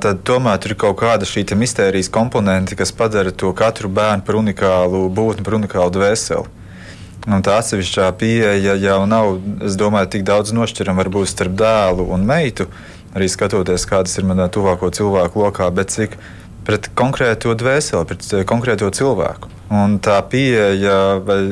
[0.00, 4.38] Tad tomēr tur ir kaut kāda šī mistērijas komponente, kas padara to katru bērnu par
[4.40, 6.56] unikālu būtni, par unikālu dvēseli.
[7.28, 9.34] Un tā atsevišķā pieeja jau nav,
[9.66, 12.64] es domāju, tik daudz nošķirama varbūt starp dēlu un meitu,
[13.12, 16.16] arī skatoties, kādas ir manā tuvāko cilvēku lokā, bet cik
[16.64, 19.52] pret konkrēto dvēseli, pret konkrēto cilvēku.
[19.68, 21.42] Un tā pieeja, vai,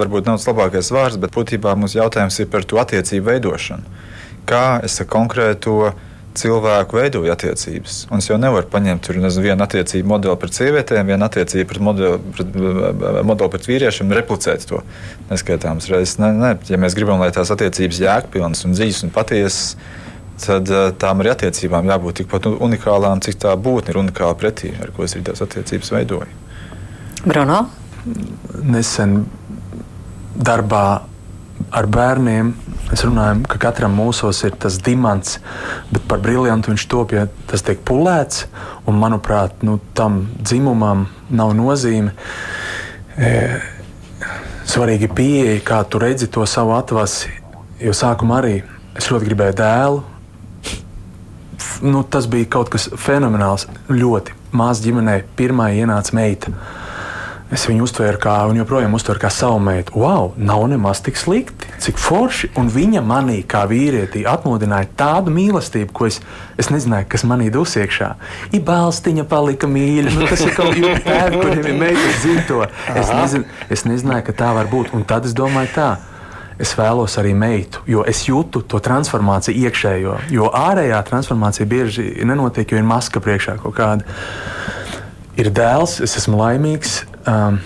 [0.00, 4.00] varbūt nav tas labākais vārds, bet būtībā mums jautājums ir par to attiecību veidošanu
[4.48, 5.92] kā es ar konkrēto
[6.40, 8.04] cilvēku veidoju attiecības.
[8.10, 11.82] Un es jau nevaru paņemt tur, nezinu, vienu attiecību modeli pret sievietēm, vienu attiecību pret
[11.84, 12.58] modeli pret,
[13.26, 14.82] modeli pret vīriešiem un replicēt to
[15.30, 16.20] neskaitāmas reizes.
[16.22, 16.52] Ne, ne.
[16.70, 19.74] Ja mēs gribam, lai tās attiecības jēgpilnas un dzīves un patiesas,
[20.40, 24.94] tad eh, tām arī attiecībām jābūt tikpat unikālām, cik tā būtne ir unikāla pretī, ar
[24.94, 26.30] ko es arī tās attiecības veidoju.
[27.26, 27.64] Bruno?
[28.64, 29.24] Nesen
[30.40, 31.02] darbā
[31.76, 32.54] ar bērniem
[32.90, 35.36] Mēs runājam, ka katram mūsos ir tas dimants,
[35.94, 38.48] bet par briljantu viņš top, ja tas tiek pulēts.
[38.90, 42.10] Un, manuprāt, nu, tam dzimumam nav nozīme.
[43.14, 43.30] E,
[44.66, 47.30] svarīgi ir pieeja, kā tu redzi to savu atvasi.
[47.78, 48.56] Jo sākumā arī
[48.98, 50.02] es ļoti gribēju dēlu.
[51.86, 53.68] Nu, tas bija kaut kas fenomenāls.
[53.86, 56.58] Ļoti mazā ģimenē pirmā ienāca meita.
[57.54, 59.94] Es viņu uztvēru kā, un joprojām uztveru kā savu meitu.
[59.98, 62.50] Wow, nav nemaz tik slikti, cik forši.
[62.60, 66.20] Un viņa manī, kā vīrietī, atmodināja tādu mīlestību, ko es,
[66.60, 68.12] es nezināju, kas manī dus iekšā.
[68.56, 70.14] Ir balstiņa, palika mīļa.
[70.16, 72.62] Nu, tas ir kaut kāds tēvs, kuriem ir meitas zina to.
[72.94, 74.94] Es, nezin, es nezināju, ka tā var būt.
[74.96, 75.90] Un tad es domāju tā.
[76.60, 80.16] Es vēlos arī meitu, jo es jūtu to transformāciju iekšējo.
[80.36, 84.04] Jo ārējā transformācija bieži nenotiek, jo ir maska priekšā kaut kāda.
[85.40, 87.60] Ir dēls, es esmu laimīgs, Um,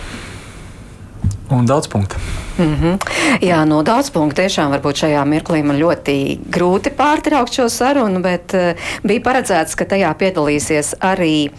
[1.51, 2.17] un daudz punktu.
[2.59, 2.99] Mm -hmm.
[3.41, 8.55] Jā, no daudz punktu tiešām varbūt šajā mirklī man ļoti grūti pārtraukt šo sarunu, bet
[8.55, 8.61] uh,
[9.03, 11.51] bija paredzēts, ka tajā piedalīsies arī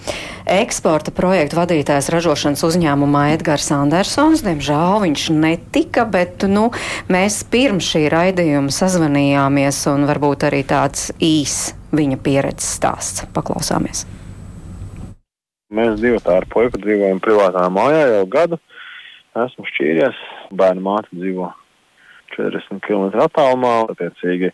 [0.45, 4.43] eksporta projektu vadītājs ražošanas uzņēmumā Edgars Andersons.
[4.43, 6.71] Diemžēl viņš netika, bet nu,
[7.09, 13.25] mēs pirms šī raidījuma sazvanījāmies un varbūt arī tāds īs viņa pieredzes stāsts.
[13.33, 14.05] Paklausāmies!
[15.75, 18.59] Mēs divi tā ar puiku dzīvojam privātā mājā jau gadu.
[19.35, 20.19] Esmu šķīries,
[20.55, 21.49] bērnu māte dzīvo
[22.35, 23.73] 40 km attālumā.
[23.91, 24.51] Attiecīgi,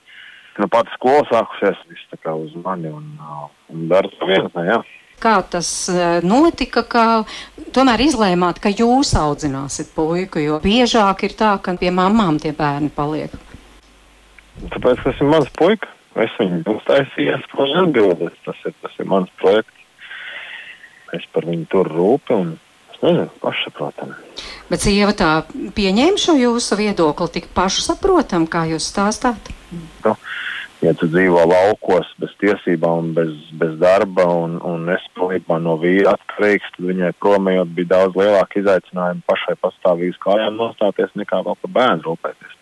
[0.62, 3.14] nu pati skola sākusies, viss tā kā uz mani un,
[3.72, 4.80] un dara to vienatnē, jā.
[5.22, 7.04] Kā tas e, notika, ka
[7.76, 12.90] tomēr izlēmāt, ka jūs audzināsiet puiku, jo biežāk ir tā, ka pie mamām tie bērni
[12.96, 13.36] paliek?
[14.74, 15.94] Tāpēc tas ir mans puika.
[16.20, 18.34] Es viņu uztaisīju, es ko neatbildēju.
[18.44, 19.78] Tas ir, tas ir mans projekts
[21.16, 22.71] es par viņu tur un es
[23.06, 24.18] nezinu, pašsaprotami.
[24.72, 29.52] Bet sieva tā pieņēma šo jūsu viedokli tik pašsaprotam, kā jūs stāstāt?
[30.06, 30.16] Nu,
[30.86, 36.16] ja tu dzīvo laukos bez tiesībām, bez, bez darba un, un es pilnībā no vīra
[36.16, 41.78] atkarīgs, tad viņai promējot bija daudz lielāka izaicinājuma pašai pastāvīgi kājām nostāties nekā vēl par
[41.78, 42.58] bērnu rūpēties.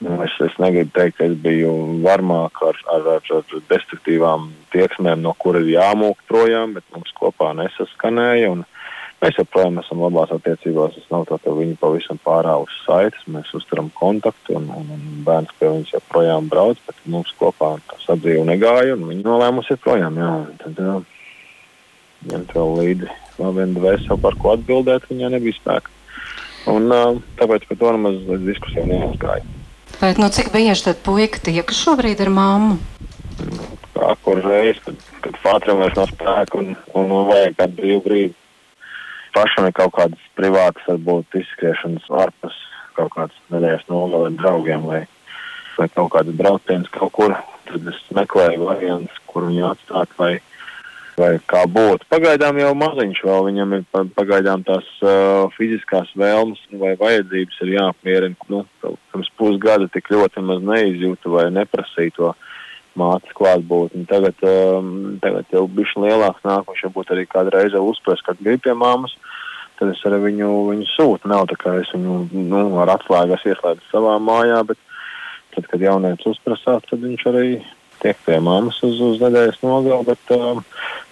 [0.00, 5.20] Nu, es, es negribu teikt, ka es biju varmāk ar, ar, ar, ar destruktīvām tieksmēm,
[5.20, 8.54] no kuras jāmūk projām, bet mums kopā nesaskanēja.
[9.20, 10.94] Mēs joprojām esam labās attiecībās.
[10.96, 13.26] Es nav tā, ka viņi pavisam pārāvis saites.
[13.28, 17.98] Mēs uzturam kontaktu un, un, un bērns pie viņas joprojām brauc, bet mums kopā tā
[18.06, 20.16] sadzīve negāja un viņi nolēmusi ir projām.
[20.16, 20.30] Jā,
[20.62, 20.96] tad jā,
[22.32, 25.92] ņemt vēl līdzi vienu dvēseli, par ko atbildēt, viņai nebija spēka.
[26.68, 26.88] Un,
[27.40, 29.44] tāpēc par to nemaz diskusija neaizgāja.
[30.00, 32.76] Bet nu, cik bieži tad puika tiekas šobrīd ar mammu?
[33.96, 38.04] Kā kur reizi, kad, kad Fātram vairs nav spēka un, un, un vajag kādu brīvu
[38.04, 38.36] brīdi.
[39.34, 42.56] Pašam ir kaut kādas privātas, varbūt izskriešanas ārpus
[42.96, 45.00] kaut kādas nedēļas nogalē draugiem vai,
[45.78, 47.34] vai kaut kāda brauciens kaut kur.
[47.70, 50.32] Tad es meklēju variantus, kur viņu atstāt vai,
[51.20, 52.08] vai kā būtu.
[52.10, 53.84] Pagaidām jau maziņš vēl viņam ir
[54.16, 58.50] pagaidām tās uh, fiziskās vēlmes vai vajadzības ir jāapmierina.
[58.50, 62.32] Nu, pirms pusgada tik ļoti maz neizjūtu vai neprasīju to
[62.98, 64.06] mātes klātbūtni.
[64.10, 68.74] Tagad, um, tagad jau bišķi lielāks nākošais, varbūt arī kādu reizi uzspēs, kad grib pie
[68.76, 69.14] māmas.
[69.80, 71.28] Tad es arī viņu, viņu sūtu.
[71.30, 74.80] Nav tā kā es viņu nu, ar atslēgas ieslēdzu savā mājā, bet
[75.54, 77.46] tad, kad jaunieci uzprasās, tad viņš arī
[78.00, 80.62] tiek pie mammas uz, uz nedēļas nogalu, bet um,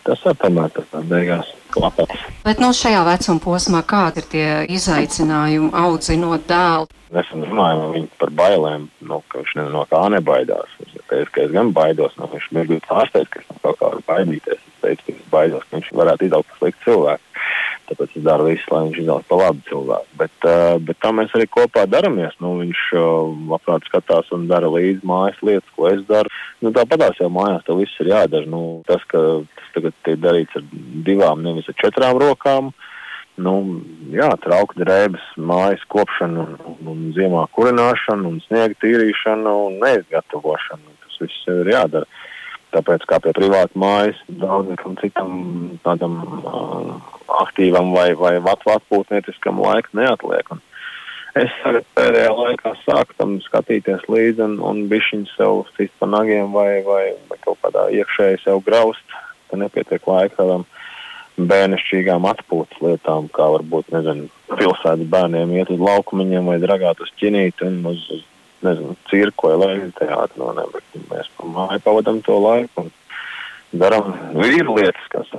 [0.07, 2.23] tas arī tomēr beigās klapās.
[2.45, 6.89] Bet no nu, šajā vecuma posmā kādi ir tie izaicinājumi audzinot dēlu?
[7.15, 10.75] Nesen runājām par bailēm, nu, ka viņš no kā nebaidās.
[10.85, 13.93] Es teicu, ka es gan baidos, nu, viņš bija pārsteigts, ka es no kaut kā
[13.93, 14.61] varu baidīties.
[14.61, 17.28] Es teicu, ka es baidos, ka viņš varētu izaugt par sliktu cilvēku.
[17.89, 20.17] Tāpēc es daru visu, lai viņš izaugs par labu cilvēku.
[20.21, 22.35] Bet, uh, bet tā mēs arī kopā daramies.
[22.43, 26.33] Nu, viņš uh, labprāt skatās un dara līdzi mājas lietas, ko es daru.
[26.65, 28.51] Nu, Tāpatās jau mājās tas viss ir jādara.
[28.51, 29.23] Nu, tas, ka
[29.57, 30.69] tas tagad tiek darīts ar
[31.09, 32.73] divām, nevis ar četrām rokām.
[33.39, 33.55] Nu,
[34.11, 40.97] jā, trauku drēbes, mājas kopšana, un, un ziemā kurināšana, un sniega tīrīšana un neizgatavošana.
[41.05, 42.09] Tas viss ir jādara.
[42.75, 45.31] Tāpēc kā pie privāta mājas daudzam citam
[45.87, 46.91] tādam uh,
[47.45, 50.53] aktīvam vai, vai atpūtnieciskam laikam neatliek.
[50.53, 50.61] Un
[51.41, 51.55] es
[51.97, 57.05] pēdējā laikā sāku tam skatīties līdzi un, un bišķiņu sev sist pa nagiem vai, vai,
[57.31, 59.17] vai kaut kādā iekšēji sev graust,
[59.49, 60.67] ka nepietiek laika tādām
[61.39, 67.65] bērnišķīgām atpūtas lietām, kā varbūt, nezinu, pilsētas bērniem iet uz laukumiņiem vai dragāt uz ķinīti
[67.69, 68.25] un uz, uz
[68.67, 70.41] nezinu, cirku vai lēļu teātru.
[70.43, 72.93] No, ne, mēs pa māju pavadam to laiku un
[73.83, 75.33] darām vīru lietas, kas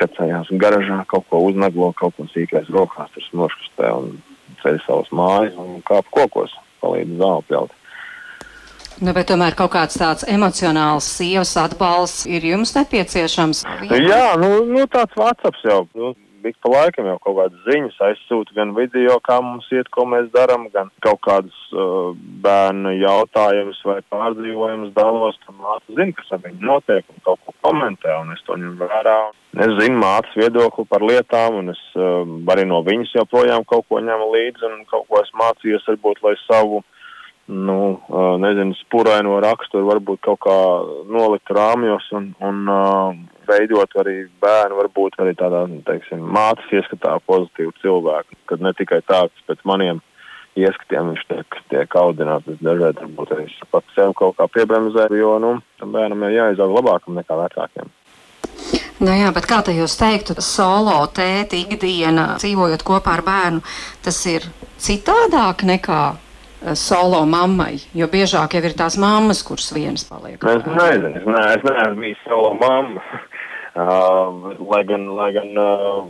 [0.00, 4.14] šecējās garažā, kaut ko uznaglo, kaut ko sīkais rokās, tur smoškustē un
[4.62, 7.74] ceļ savas mājas un kāp kokos, palīdz zāli pļaut.
[8.98, 13.60] Nu, bet tomēr kaut kāds tāds emocionāls sievas atbalsts ir jums nepieciešams.
[13.94, 15.84] Jā, nu, nu tāds WhatsApp jau.
[15.94, 20.04] Nu, ik pa laikam jau kaut kādas ziņas aizsūta, gan video, kā mums iet, ko
[20.08, 22.12] mēs darām, gan kaut kādus uh,
[22.44, 25.38] bērnu jautājumus vai pārdzīvojumus dalos.
[25.58, 29.16] Māte zina, kas ar viņu notiek un kaut ko komentē, un es to ņemu vērā.
[29.58, 32.22] Es zinu mātes viedokli par lietām, un es uh,
[32.52, 36.36] arī no viņas joprojām kaut ko ņemu līdzi un kaut ko esmu mācījies, varbūt, lai
[36.44, 36.84] savu
[37.48, 37.78] nu,
[38.42, 40.56] nezinu, spuraino raksturu varbūt kaut kā
[41.08, 43.16] nolikt rāmjos un, un uh,
[43.48, 49.48] veidot arī bērnu, varbūt arī tādā, teiksim, mācas ieskatā pozitīvu cilvēku, kad ne tikai tāds
[49.48, 50.02] pēc maniem
[50.58, 52.50] ieskatiem viņš tiek, tiek audināts.
[52.52, 56.76] Es dažreiz varbūt arī pat sev kaut kā piebremzēju, jo, nu, tam bērnam ir jāizaug
[56.76, 57.88] labākam nekā vecākiem.
[58.98, 63.60] Nu jā, bet kā te jūs teiktu, solo tēti ikdiena, dzīvojot kopā ar bērnu,
[64.02, 64.48] tas ir
[64.82, 66.02] citādāk nekā
[66.78, 70.42] solo mammai, jo biežāk jau ir tās mammas, kuras vienas paliek.
[70.42, 73.04] Es nezinu, es, ne, es neesmu bijis solo mamma.
[73.78, 76.08] Uh, lai gan, lai gan uh,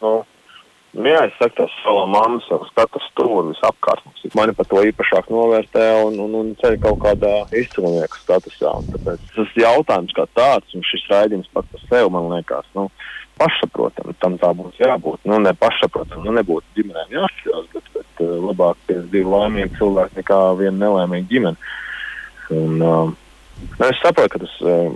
[0.00, 4.06] nu, jā, es saku, tas solo mammas jau skatu stūri visapkārt.
[4.38, 8.72] Mani par to īpašāk novērtē un, un, un ceļ kaut kādā izcilnieku statusā.
[8.80, 12.88] Un tāpēc tas jautājums kā tāds, un šis raidījums pats par sevi, man liekas, nu,
[13.40, 14.14] pašsaprotami.
[14.22, 15.24] Tam tā būtu jābūt.
[15.28, 20.20] Nu, ne pašsaprotami, nu, nebūtu ģimenēm jāšķirās, bet, bet uh, labāk pēc divi laimīgi cilvēki
[20.20, 21.74] nekā viena nelaimīga ģimene.
[22.60, 23.18] Un, uh,
[23.76, 24.88] Es saprotu, ka tas uh,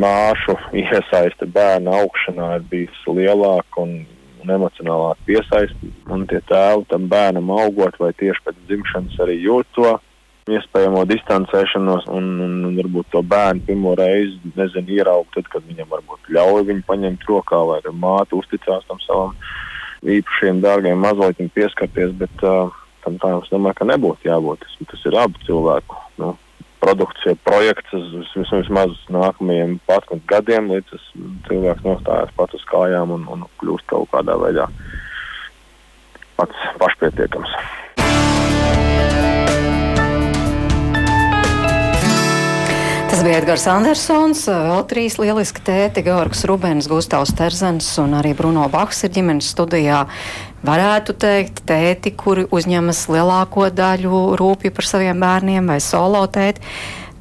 [0.00, 4.06] māšu iesaiste bērnu augšanā ir bijis lielāka un,
[4.40, 6.06] un emocionālāk piesaistīta.
[6.12, 9.92] Un tie tēvi tam bērnam augot vai tieši pēc dzimšanas arī jūt to
[10.48, 15.90] iespējamo distancēšanos un, un, un varbūt to bērnu pirmo reizi nezinu, ieraugt, tad, kad viņam
[15.92, 19.34] varbūt ļauj viņu paņemt rokā vai māte uzticās tam savam
[20.00, 22.72] īpašiem dārgiem mazliņiem pieskarties, bet uh,
[23.04, 24.64] tam tā es domāju, ka nebūtu jābūt.
[24.64, 26.32] Tas, tas ir abu cilvēku nu,
[26.80, 31.06] produkts, ja projekts uz vismaz nākamajiem 11 gadiem, līdz tas
[31.48, 34.68] cilvēks nostājas pats uz kājām un, un kļūst kaut kādā veidā
[36.40, 37.52] pats pašpietiekams.
[43.10, 48.68] Tas bija Edgars Andersons, vēl trīs lieliski tēti, Georgs Rubens, Gustavs Terzens un arī Bruno
[48.70, 50.04] Baks ir ģimenes studijā.
[50.62, 56.62] Varētu teikt, tēti, kuri uzņemas lielāko daļu rūpju par saviem bērniem vai solo tēti.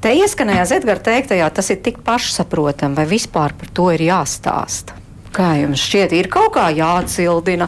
[0.05, 4.93] Te ieskanējās Edgars teiktajā, tas ir tik pašsaprotami, vai vispār par to ir jāstāsta.
[5.33, 7.65] Kā jums šķiet, ir kaut kā jācildina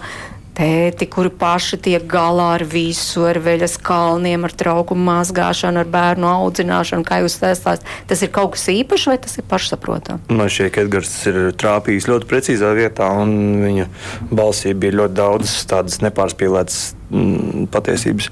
[0.57, 6.27] tēti, kuri paši tiek galā ar visu, ar veļas kalniem, ar traukumu mazgāšanu, ar bērnu
[6.29, 7.85] audzināšanu, kā jūs testāt.
[8.09, 10.25] Tas ir kaut kas īpašs vai tas ir pašsaprotami?
[10.31, 13.87] Man šķiet, ka Edgars ir trāpījis ļoti precīzā vietā, un viņa
[14.31, 16.81] balsī bija ļoti daudz tādas nepārspīlētas
[17.11, 18.31] mm, patiesības.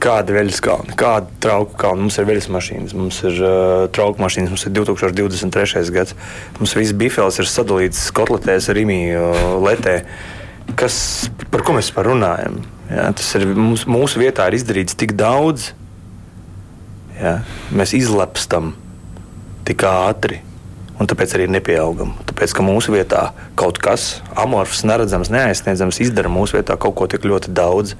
[0.00, 2.06] Kāda ir veļas kalna, kāda trauku kalna?
[2.06, 5.82] Mums ir veļas mašīnas, mums ir uh, trauku mašīnas, mums ir 2023.
[5.92, 6.16] gads.
[6.56, 9.98] Mums viss bifels ir sadalīts kotletēs imiju uh, letē.
[10.78, 12.60] Kas, par ko mēs par runājam?
[12.90, 15.70] Jā, tas ir mums, mūsu vietā ir izdarīts tik daudz.
[17.20, 17.40] Jā,
[17.76, 18.72] mēs izlepstam
[19.68, 20.40] tik ātri
[21.00, 22.12] un tāpēc arī nepieaugam.
[22.28, 27.24] Tāpēc, ka mūsu vietā kaut kas amorfs, neredzams, neaizsniedzams izdara mūsu vietā kaut ko tik
[27.28, 27.94] ļoti daudz,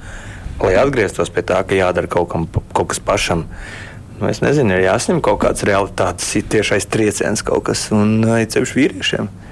[0.61, 3.47] lai atgrieztos pie tā, ka jādara kaut, kam, kaut kas pašam.
[4.21, 9.31] Nu, es nezinu, ir jāsņem kaut kāds realitātes tiešais trieciens kaut kas, un ceļš vīriešiem.
[9.31, 9.50] Mm,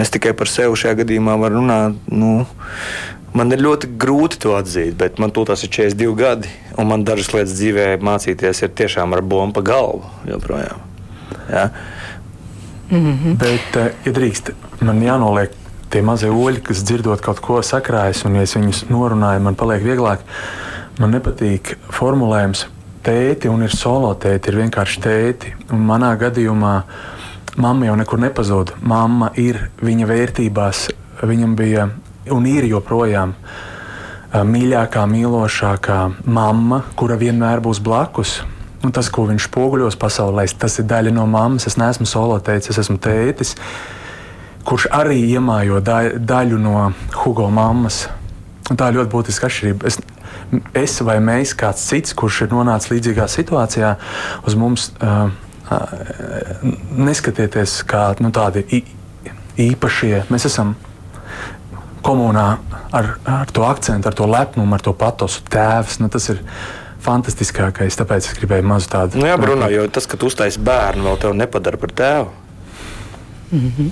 [0.00, 1.96] es tikai par sevi šajā gadījumā varu runāt.
[2.08, 2.46] Nu,
[3.36, 6.48] Man ir ļoti grūti to atzīt, bet man tas ir 42 gadi,
[6.80, 10.80] un man dažas lietas dzīvē mācīties ir tiešām ar bombu pa galvu joprojām.
[11.52, 11.68] Ja?
[12.90, 13.36] Mm -hmm.
[13.36, 14.50] Bet, eh, ja drīkst,
[14.80, 15.52] man jānoliek
[15.90, 19.82] tie mazie oļi, kas dzirdot kaut ko sakrājas, un ja es viņus norunāju, man paliek
[19.82, 20.18] vieglāk.
[20.98, 22.66] Man nepatīk formulējums
[23.02, 25.54] tēti, un ir solo tēti, ir vienkārši tēti.
[25.70, 26.82] Un manā gadījumā
[27.58, 28.76] mamma jau nekur nepazūd.
[28.80, 30.84] Mamma ir viņa vērtībās,
[31.26, 31.88] viņam bija
[32.34, 38.38] un ir joprojām eh, mīļākā, mīlošākā mamma, kura vienmēr būs blakus
[38.86, 41.66] Un tas, ko viņš spoguļos pasaulē, tas ir daļa no mammas.
[41.66, 43.56] Es neesmu solo teicis, es esmu tētis,
[44.68, 46.92] kurš arī iemājo daļu no
[47.24, 48.04] Hugo mammas.
[48.70, 49.90] Un tā ir ļoti būtiska atšķirība.
[49.90, 49.98] Es,
[50.78, 53.96] es vai mēs, kāds cits, kurš ir nonācis līdzīgā situācijā,
[54.46, 55.32] uz mums uh,
[56.98, 58.64] neskatieties kā nu, tādi
[59.58, 60.24] īpašie.
[60.32, 60.74] Mēs esam
[62.04, 62.48] komunā
[62.94, 66.00] ar, ar to akcentu, ar to lepnumu, ar to patosu tēvs.
[66.02, 66.42] Nu, tas ir
[67.04, 67.98] fantastiskākais.
[67.98, 69.20] Tāpēc es gribēju mazu tādu.
[69.20, 72.30] Nu, jā, Brunā, jo tas, ka tu uztaisīji bērnu, vēl tevi nepadara par tēvu.
[73.50, 73.82] Mm -hmm.
[73.82, 73.90] Mm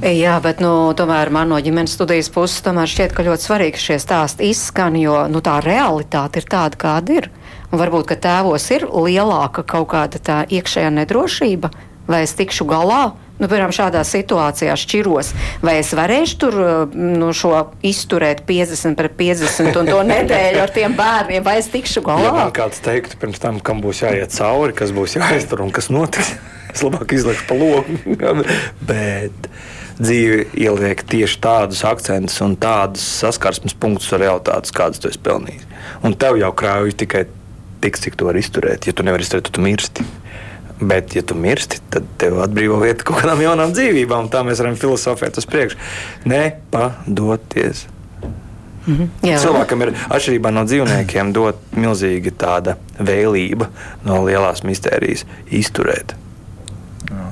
[0.00, 0.04] -hmm.
[0.08, 4.42] Jā, bet nu, tomēr man no ģimenes studijas puses šķiet, ka ļoti svarīgi šie stāsti
[4.42, 7.30] izskan, jo nu, tā realitāte ir tāda, kāda ir.
[7.72, 11.72] Un varbūt, ka tēvos ir lielāka kaut kāda tā iekšējā nedrošība,
[12.06, 15.32] vai es tikšu galā nu, piemēram, šādā situācijā šķiros,
[15.64, 16.58] vai es varēšu tur
[16.96, 17.52] nu, šo
[17.86, 22.28] izturēt 50 pret 50 un to nedēļu ar tiem bērniem, vai es tikšu galā?
[22.28, 25.90] Ja man kāds teiktu pirms tam, kam būs jāiet cauri, kas būs jāiztur un kas
[25.92, 26.36] notiks,
[26.74, 27.98] es labāk izlikšu pa loku.
[28.90, 29.50] Bet
[29.96, 35.64] dzīve ieliek tieši tādus akcentus un tādus saskarsmes punktus ar realitātes, kādas tu esi pelnījis.
[36.04, 37.24] Un tev jau krājuj tikai
[37.80, 38.86] tik, cik tu vari izturēt.
[38.88, 40.06] Ja tu nevari izturēt, tad tu mirsti.
[40.80, 44.28] Bet, ja tu mirsti, tad tev atbrīvo vieta kaut kādām jaunām dzīvībām.
[44.32, 45.78] Tā mēs varam filozofēt uz priekšu.
[46.28, 47.86] Nepadoties.
[48.86, 49.08] Mm -hmm.
[49.28, 49.38] Jā.
[49.42, 53.66] Cilvēkam ir atšķirībā no dzīvniekiem dot milzīga tāda vēlība
[54.04, 56.14] no lielās mistērijas izturēt.
[57.10, 57.26] Jā,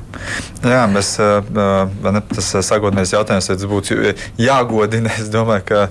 [0.64, 1.18] Jā mēs,
[2.12, 5.88] ne, tas sākotnējais jautājums, tas būtu jāgodina, es domāju, ka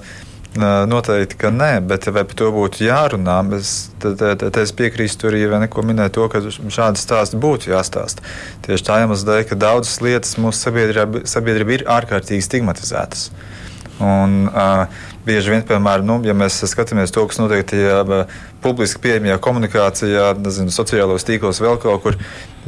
[0.53, 5.31] Noteikti, ka nē, bet vai par to būtu jārunā, es, tad, tad, tad es piekrīstu
[5.31, 8.21] arī neko minēt to, ka šādi stāsti būtu jāstāsta.
[8.67, 13.31] Tieši tā iemesla dēļ, ka daudzas lietas mūsu sabiedrība, sabiedrība ir ārkārtīgi stigmatizētas.
[14.03, 14.85] Un, uh,
[15.25, 18.25] bieži vien, piemēram, nu, ja mēs skatāmies to, kas notiek tajā
[18.61, 22.19] publiski pieejamajā komunikācijā, nezinu, sociālajos tīklos, vēl kaut kur,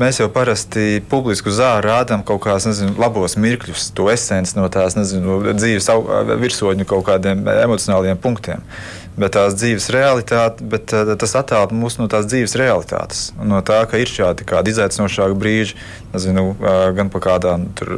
[0.02, 4.98] mēs jau parasti publisku zāru rādām kaut kādus nezinu, labos mirkļus, to esenci no tās
[4.98, 5.90] nezinu, dzīves
[6.42, 8.64] virsotņu kaut kādiem emocionāliem punktiem.
[9.16, 13.30] Bet tās dzīves realitāte, bet tas attālina mūs no tās dzīves realitātes.
[13.40, 14.44] No tā, ka ir šādi
[14.74, 15.80] izaicinošāki brīži,
[16.12, 16.50] nezinu,
[16.98, 17.96] gan pa kādām tur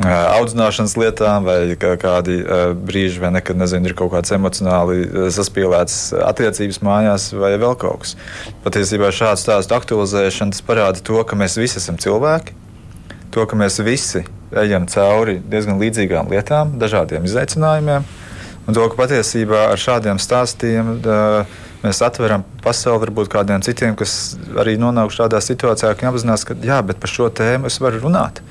[0.00, 2.38] audzināšanas lietām, vai kādi
[2.80, 8.16] brīži, vai nekad nezinu, ir kaut kāds emocionāli saspīlēts attiecības mājās, vai vēl kaut kas.
[8.64, 12.56] Patiesībā šāds stāstu aktualizēšana parāda to, ka mēs visi esam cilvēki,
[13.32, 14.24] to, ka mēs visi
[14.62, 18.08] ejam cauri diezgan līdzīgām lietām, dažādiem izaicinājumiem,
[18.66, 20.96] un to, ka patiesībā ar šādiem stāstiem
[21.82, 26.78] mēs atveram pasauli varbūt kādiem citiem, kas arī nonākuši tādā situācijā, ka apzinās, ka jā,
[26.86, 28.42] bet par šo tēmu es varu runāt.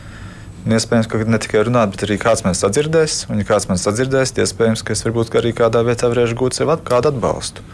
[0.61, 3.25] Iespējams, ka ne tikai runāt, bet arī kāds man sadzirdēs.
[3.31, 6.73] Un, ja kāds man sadzirdēs, iespējams, ka es varbūt arī kādā vietā varēšu gūt sev
[6.85, 7.65] kādu atbalstu.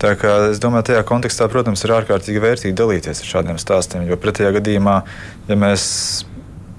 [0.00, 4.08] Tā kā es domāju, tajā kontekstā, protams, ir ārkārtīgi vērtīgi dalīties ar šādiem stāstiem.
[4.08, 4.96] Jo pretējā gadījumā,
[5.46, 5.84] ja mēs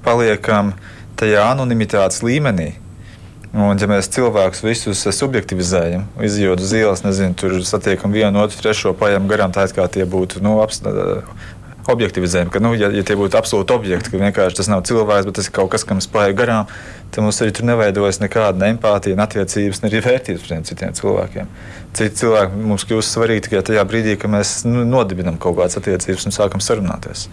[0.03, 0.73] paliekam
[1.21, 2.73] tajā anonimitātes līmenī,
[3.51, 8.93] Un, ja mēs cilvēkus visus subjektivizējam, izjūtam uz ielas, nezinu, tur satiekam vienu, otru, trešo,
[8.95, 10.53] paņemam garām, tā kā tie būtu nu,
[11.91, 15.37] objektivizējam, ka, nu, ja, ja tie būtu absolūti objekti, ka vienkārši tas nav cilvēks, bet
[15.39, 16.71] tas ir kaut kas, kam spēja garām,
[17.11, 20.95] tad mums arī tur neveidojas nekāda ne empātija, ne attiecības, ne arī vērtības pret citiem
[20.97, 21.51] cilvēkiem.
[21.97, 26.29] Citi cilvēki mums kļūst svarīgi tikai tajā brīdī, kad mēs nu, nodibinam kaut kādas attiecības
[26.29, 27.27] un sākam sarunāties.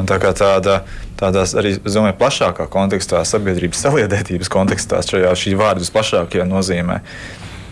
[0.00, 0.80] Un tā kā tāda,
[1.20, 6.98] tādā arī domāju, plašākā kontekstā, sabiedrības saliedētības kontekstā, šajā šī vārdu plašākajā nozīmē,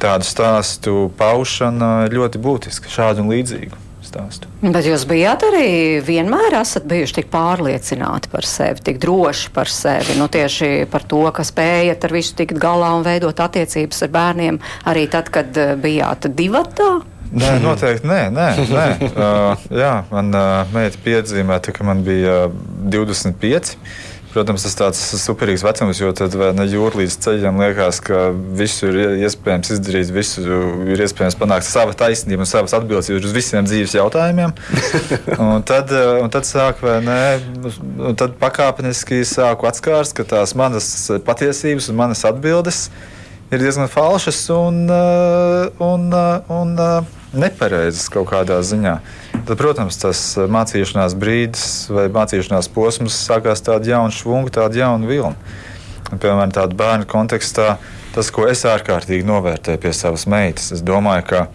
[0.03, 3.89] tādu stāstu paušana ļoti būtiska, šādu un līdzīgu.
[4.13, 4.49] Stāstu.
[4.61, 10.19] Bet jūs bijāt arī vienmēr esat bijuši tik pārliecināti par sevi, tik droši par sevi.
[10.19, 14.61] Nu, tieši par to, ka spējat ar visu tikt galā un veidot attiecības ar bērniem,
[14.93, 16.91] arī tad, kad eh, bijāt divatā.
[17.33, 18.21] Nē, noteikti nē.
[18.37, 18.87] nē, nē.
[19.23, 22.57] Uh, jā, man uh, meita piedzīvoja, ka man bija uh,
[22.93, 23.77] 25.
[24.33, 29.27] Protams, tas tāds superīgs vecums, jo tad ne jūra līdz ceļam liekas, ka visu ir
[29.27, 30.45] iespējams izdarīt, visu
[30.89, 34.55] ir iespējams panākt sava taisnība un savas atbildes uz visiem dzīves jautājumiem.
[35.45, 37.21] un tad, un tad sāk, vai ne,
[38.09, 40.89] un tad pakāpeniski sāku atskārst, ka tās manas
[41.27, 42.87] patiesības un manas atbildes
[43.53, 48.95] ir diezgan falšas un, un, un, un nepareizas kaut kādā ziņā.
[49.43, 55.59] Tad, protams, tas mācīšanās brīdis vai mācīšanās posms sākās tāda jauna švunga, tāda jauna vilna.
[56.13, 57.77] Un, piemēram, tādā bērnu kontekstā,
[58.13, 61.47] tas, ko es ārkārtīgi novērtēju pie savas meitas, es domāju, ka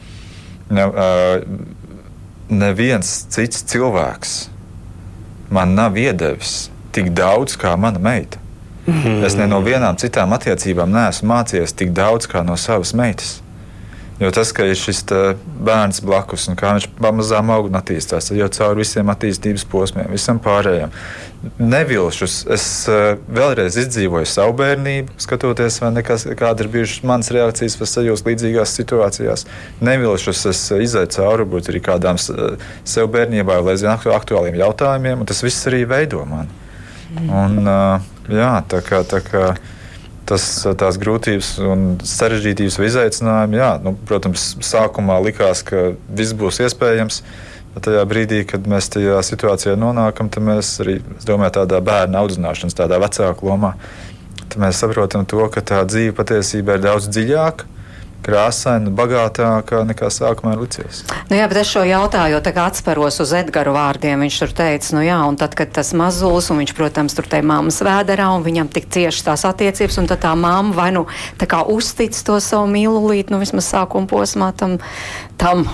[0.74, 0.88] ne,
[2.50, 4.36] neviens cits cilvēks
[5.54, 8.42] man nav iedevis tik daudz kā mana meita.
[8.88, 9.24] Mm.
[9.28, 13.38] Es ne no vienām citām attiecībām neesmu mācījies tik daudz kā no savas meitas.
[14.18, 15.04] Jo tas, ka ir šis
[15.62, 20.40] bērns blakus un kā viņš pamazām aug un attīstās, jau cauri visiem attīstības posmiem, visam
[20.42, 20.94] pārējiem.
[21.62, 22.40] Nevilšus.
[22.50, 22.66] Es
[23.30, 29.46] vēlreiz izdzīvoju savu bērnību, skatoties, nekas, kāda ir bijušas manas reakcijas vai sajūtas līdzīgās situācijās.
[29.86, 30.46] Nevilšus.
[30.50, 35.70] Es izēju cauri varbūt arī kādām sev bērnībā, lai zinātu aktuāliem jautājumiem, un tas viss
[35.70, 36.50] arī veido mani.
[37.22, 37.62] Un,
[38.34, 39.52] jā, tā kā, tā kā,
[40.28, 40.46] tas,
[40.80, 47.22] tās grūtības un sarežģītības vai izaicinājumi, jā, nu, protams, sākumā likās, ka viss būs iespējams.
[47.76, 50.98] Bet tajā brīdī, kad mēs tajā situācijā nonākam, tad mēs arī
[51.28, 53.76] domājam, tādā bērna audzināšanas, tādā vecāku lomā,
[54.48, 57.77] tad mēs saprotam to, ka tā dzīve patiesībā ir daudz dziļāka
[58.26, 61.04] krāsaina, bagātāka nekā sākumā ir licies.
[61.30, 64.20] Nu jā, bet es šo jautāju, jo tagad atspēros uz Edgara vārdiem.
[64.26, 67.42] Viņš tur teica, nu jā, un tad, kad tas mazulis, un viņš, protams, tur te
[67.46, 71.06] mammas vēderā, un viņam tik cieši tās attiecības, un tad tā mamma vai nu
[71.40, 74.80] tā kā uztic to savu mīlulīti, nu vismaz sākuma posmā tam.
[75.38, 75.68] tam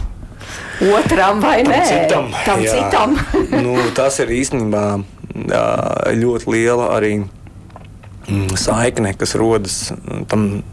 [0.84, 1.84] Otram vai tam nē?
[1.88, 2.74] Citam, tam jā.
[2.76, 3.16] citam.
[3.66, 4.84] nu, tas ir īstenībā
[6.20, 9.78] ļoti liela arī mm, saikne, kas rodas
[10.30, 10.64] tam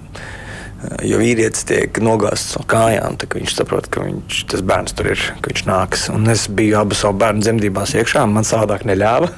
[1.04, 5.24] Jo vīrietis tiek nogāzts no kājām, tad viņš saprot, ka viņš, tas bērns tur ir,
[5.44, 6.06] ka viņš nāks.
[6.14, 9.28] Un es biju abu savu bērnu dzemdībās iekšā, man savādāk neļāva.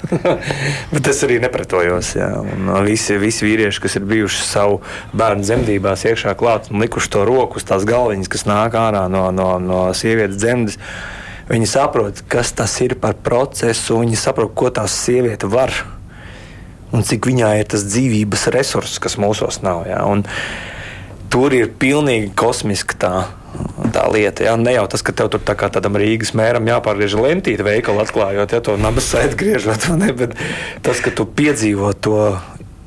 [0.95, 2.12] Bet es arī nepretojos.
[2.14, 2.28] Jā.
[2.45, 4.78] Un visi, visi vīrieši, kas ir bijuši savu
[5.18, 9.26] bērnu dzemdībās iekšā klāt un likuši to roku uz tās galviņas, kas nāk ārā no,
[9.34, 10.78] no, no sievietes dzemdes.
[11.51, 15.74] Viņi saprot, kas tas ir par procesu, viņi saprot, ko tā sieviete var
[16.93, 19.86] un cik viņai ir tas dzīvības resurss, kas mūsos nav.
[19.88, 20.05] Jā.
[20.07, 20.22] Un,
[21.33, 23.14] tur ir pilnīgi kosmiska tā.
[23.93, 27.18] Tā lieta, ja ne jau tas, ka tev tur tā kā tādam Rīgas mēram jāpārgriež
[27.20, 30.33] lentīte veikalu atklājot, ja to nabas sēdi griežot, ne, bet
[30.85, 32.22] tas, ka tu piedzīvo to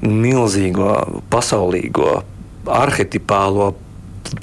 [0.02, 0.96] milzīgo,
[1.30, 2.16] pasaulīgo,
[2.66, 3.76] arhetipālo,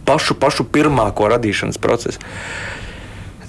[0.06, 2.22] pašu, pašu pirmāko radīšanas procesu.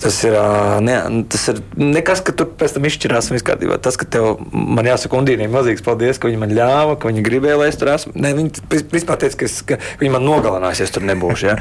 [0.03, 0.35] Tas ir,
[0.83, 0.95] ne,
[1.31, 3.77] tas ir nekas, ka tur pēc tam izšķirās un viss kārtībā.
[3.83, 7.59] Tas, ka tev, man jāsaka, Undīnai milzīgs paldies, ka viņi man ļāva, ka viņi gribēja,
[7.61, 8.11] lai es tur esmu.
[8.19, 11.53] Ne, viņi principā teica, ka, es, ka viņi man nogalinās, ja es tur nebūšu.
[11.53, 11.55] Ja?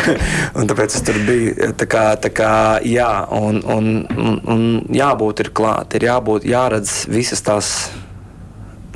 [0.58, 1.70] un tāpēc es tur biju.
[1.80, 2.52] Tā kā, tā kā,
[2.84, 3.08] jā,
[3.38, 7.72] un, un, un, un jābūt ir klāt, ir jābūt, jāredz visas tās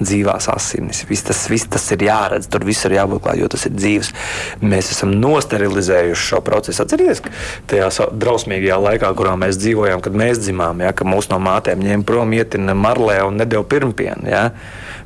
[0.07, 1.03] dzīvās asinis.
[1.09, 4.13] Viss tas, viss tas ir jāredz, tur viss ir jābūt klāt, jo tas ir dzīves.
[4.63, 6.85] Mēs esam nosterilizējuši šo procesu.
[6.85, 7.23] Atcerieties,
[7.71, 7.91] tajā
[8.23, 12.35] drausmīgajā laikā, kurā mēs dzīvojām, kad mēs dzimām, ja, ka mūs no mātēm ņēma prom
[12.37, 14.29] ietina marlē un nedēļa pirmpienu.
[14.33, 14.49] Ja.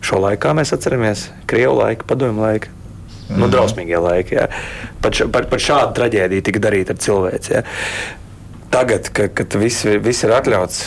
[0.04, 2.72] Šo laikā mēs atceramies Krievu laiku, padomju laiku.
[3.26, 3.40] Mm.
[3.40, 4.36] Nu, drausmīgie laiki.
[4.38, 4.46] Ja.
[5.02, 7.56] Pat, pat, pat šāda traģēdija tika darīta ar cilvēci.
[7.56, 7.64] Ja.
[8.70, 10.84] Tagad, kad, kad viss, viss ir atļauts,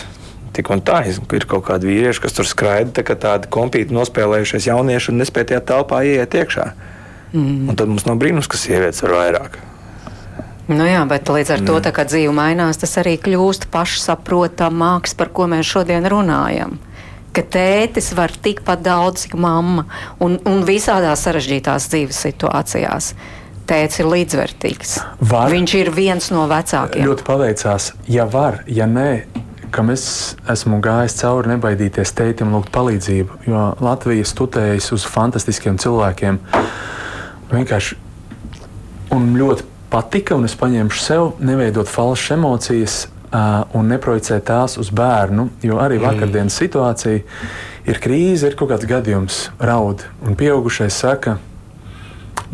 [0.60, 1.01] tik un tā.
[1.07, 5.53] Ir kaut kādi vīrieši, kas tur skraida, tā kā tādi kompīti nospēlējušies jaunieši un nespēja
[5.53, 6.70] tajā telpā ieiet iekšā.
[7.34, 7.70] Mm.
[7.72, 9.60] Un tad mums nav brīnums, ka sievietes var vairāk.
[10.70, 15.32] Nu jā, bet līdz ar to, tā, kad dzīve mainās, tas arī kļūst pašsaprotamāks, par
[15.34, 16.78] ko mēs šodien runājam.
[17.34, 19.88] Ka tētis var tikpat daudz, cik mamma,
[20.22, 23.12] un, un visādās sarežģītās dzīves situācijās.
[23.70, 24.95] Tēvs ir līdzvērtīgs.
[25.30, 25.51] Var.
[25.53, 27.05] Viņš ir viens no vecākiem.
[27.05, 29.12] Ļoti paveicās, ja var, ja nē,
[29.72, 30.04] kam es
[30.50, 33.42] esmu gājis cauri, nebaidīties tētim, lūgt palīdzību.
[33.50, 36.40] Jo Latvija studējas uz fantastiskiem cilvēkiem.
[37.50, 37.98] Vienkārši
[39.16, 44.92] un ļoti patika, un es paņēmu sev, neveidot falšas emocijas uh, un neprojicēt tās uz
[44.96, 45.50] bērnu.
[45.66, 46.08] Jo arī mm.
[46.08, 47.22] vakardienas situācija
[47.90, 51.38] ir krīze, ir kaut kāds gadījums, raud, un pieaugušais saka,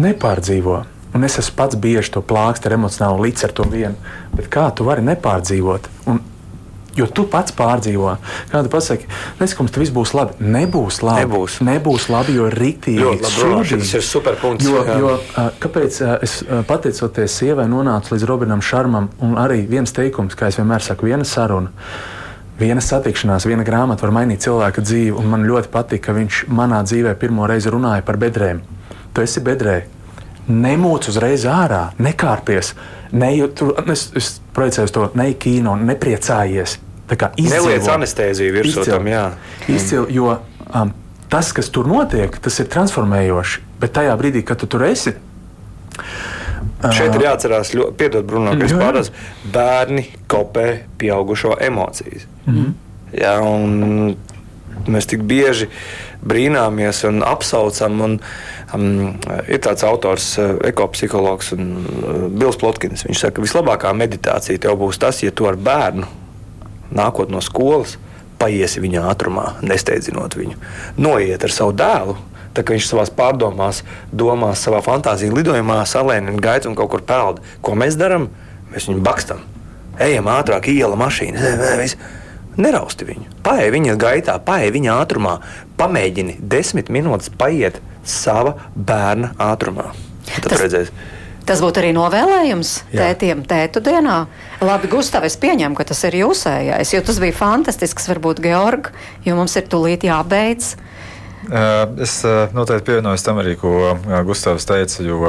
[0.02, 0.84] nepārdzīvo.
[1.16, 4.16] Un es esmu pats bieži to plākstu ar emocionālu līdzi ar to vienu.
[4.36, 5.88] Bet kā tu vari nepārdzīvot?
[6.12, 6.20] Un
[6.96, 8.14] Jo tu pats pārdzīvo.
[8.54, 9.08] Kādu pasaki,
[9.42, 10.38] neskums, tas viss būs labi.
[10.40, 11.26] Nebūs labi.
[11.26, 11.58] Nebūs.
[11.68, 14.96] Nebūs labi, jo rītīgi runāšana, tas ir superpunkts, Jo, jā.
[15.04, 15.16] jo,
[15.60, 16.38] kāpēc es
[16.70, 21.28] pateicoties sievai nonācu līdz Robinam Šarmam, un arī viens teikums, kā es vienmēr saku, viena
[21.28, 21.74] saruna.
[22.56, 26.80] Viena satikšanās, viena grāmata var mainīt cilvēka dzīvi, un man ļoti patīk, ka viņš manā
[26.88, 28.62] dzīvē pirmo reizi runāja par bedrēm.
[29.12, 29.82] Tu esi bedrē,
[30.48, 32.72] nemūc uzreiz ārā, nekārpies.
[33.12, 36.78] Ne, tu, es es projicēju to, ne kino, nepriecājies.
[37.38, 38.92] Neliec anestēziju virsū Izcili.
[38.92, 39.26] tam, jā.
[39.70, 40.32] Izcili, jo
[40.74, 40.94] um,
[41.30, 43.66] tas, kas tur notiek, tas ir transformējoši.
[43.82, 45.14] Bet tajā brīdī, kad tu tur esi,
[46.94, 49.14] Šeit ir jāatcerās, ļoti, piedod, Bruno, ka pārādzu,
[49.54, 50.68] bērni kopē
[51.00, 52.28] pieaugušo emocijas.
[52.46, 52.74] Mm -hmm.
[53.16, 54.16] Jā, un
[54.88, 55.70] mēs tik bieži
[56.26, 58.02] brīnāmies un apsaucam.
[58.02, 58.20] Un,
[58.74, 59.16] um,
[59.48, 63.06] ir tāds autors, uh, ekopsihologs un uh, Bills Plotkins.
[63.06, 66.06] Viņš saka, ka vislabākā meditācija tev būs tas, ja tu ar bērnu
[66.92, 67.98] nākot no skolas,
[68.40, 70.56] paiesi viņa ātrumā, nesteidzinot viņu.
[70.98, 72.18] Noiet ar savu dēlu.
[72.56, 73.82] Tā kā viņš savā pārdomās,
[74.16, 77.42] domās, savā fantāzijā lidojumā salēnina gaitu un kaut kur peld.
[77.62, 78.30] Ko mēs darām?
[78.72, 79.42] Mēs viņu bakstam.
[80.00, 81.40] Ejam ātrāk, iela mašīna.
[82.56, 83.26] Nerausti viņu.
[83.44, 85.36] Paej viņa gaitā, paej viņa ātrumā.
[85.76, 89.90] Pamēģini desmit minūtes paiet sava bērna ātrumā.
[90.32, 90.92] Tad Tas- redzēs.
[91.46, 93.04] Tas būtu arī novēlējums Jā.
[93.12, 94.26] tētiem, tētu dienā.
[94.64, 98.92] Labi, Gustav, es pieņemu, ka tas ir jūsējais, jo tas bija fantastisks, varbūt, Georg,
[99.26, 100.76] jo mums ir tūlīt jābeidz.
[102.02, 102.16] Es
[102.56, 103.96] noteikti pievienojos tam arī, ko
[104.26, 105.20] Gustavs teica, jo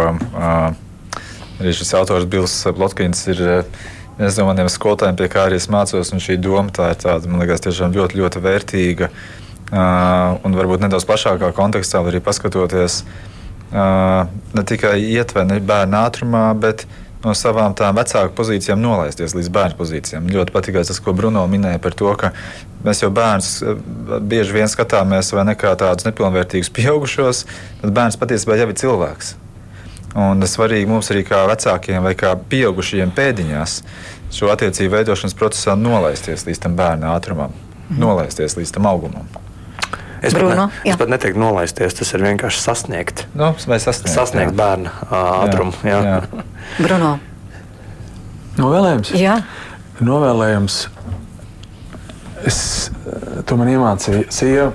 [1.61, 3.43] arī šis autors Bills Lotkins ir
[4.17, 6.15] viens no maniem skolotājiem, pie kā arī es mācos.
[6.23, 9.11] Šī doma tā ir tāda, man liekas, tiešām ļoti, ļoti vērtīga.
[9.11, 16.87] Uh, Un varbūt nedaudz plašākā kontekstā arī paskatoties uh, ne tikai ietver bērnu ātrumā, bet
[17.25, 20.29] no savām tām vecāku pozīcijām nolaisties līdz bērnu pozīcijām.
[20.33, 22.33] Ļoti patīk tas, ko Bruno minēja par to, ka
[22.85, 23.81] mēs jau bērnus eh,
[24.21, 27.45] bieži vien skatāmies vai ne kā tādus nepilnvērtīgus pieaugušos,
[27.83, 29.35] tad bērns patiesībā jau ir cilvēks.
[30.17, 33.81] Un tas svarīgi mums arī kā vecākiem vai kā pieaugušajiem pēdiņās
[34.33, 37.53] šo attiecību veidošanas procesā nolaisties līdz tam bērna ātrumam,
[37.93, 39.46] nolaisties līdz tam augumam.
[40.27, 40.95] Es, pat Bruno, ne, jā.
[40.95, 43.25] es pat neteiktu nolaisties, tas ir vienkārši sasniegt.
[43.39, 44.57] Nu, vai sasniegt, Sasniegt jā.
[44.59, 45.75] bērna ā, ātrumu.
[45.87, 46.01] Jā.
[46.03, 46.45] Jā,
[46.83, 47.13] Bruno,
[48.61, 49.15] novēlējums.
[49.21, 49.39] jā,
[50.05, 50.75] Novēlējums.
[52.47, 52.59] Es
[53.49, 54.27] to man iemācīju.
[54.35, 54.67] Sieva,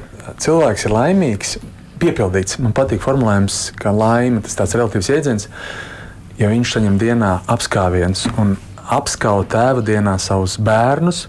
[0.42, 1.52] cilvēks ir laimīgs,
[2.02, 2.58] piepildīts.
[2.64, 5.46] Man patīk formulējums, ka laime tas tāds relatīvs jēdziens,
[6.42, 8.56] ja viņš saņem dienā apskāviens un
[8.92, 11.28] apskauj tēva dienā savus bērnus.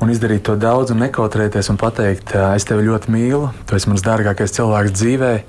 [0.00, 3.88] Un izdarīt to daudz, un nekautrēties un pateikt, "Ā, es tevi ļoti mīlu, tu esi
[3.88, 5.42] mans dārgākais cilvēks dzīvē.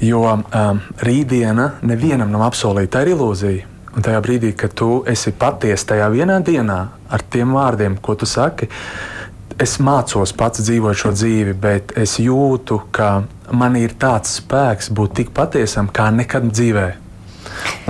[0.00, 3.64] Jo um, rītdiena nevienam nav apsolīta, tā ir ilūzija.
[3.96, 6.78] Un tajā brīdī, kad tu esi patiesa tajā vienā dienā
[7.10, 8.68] ar tiem vārdiem, ko tu saki,
[9.58, 15.14] es mācos pats dzīvot šo dzīvi, bet es jūtu, ka man ir tāds spēks būt
[15.14, 16.88] tik patiesam kā nekad dzīvē.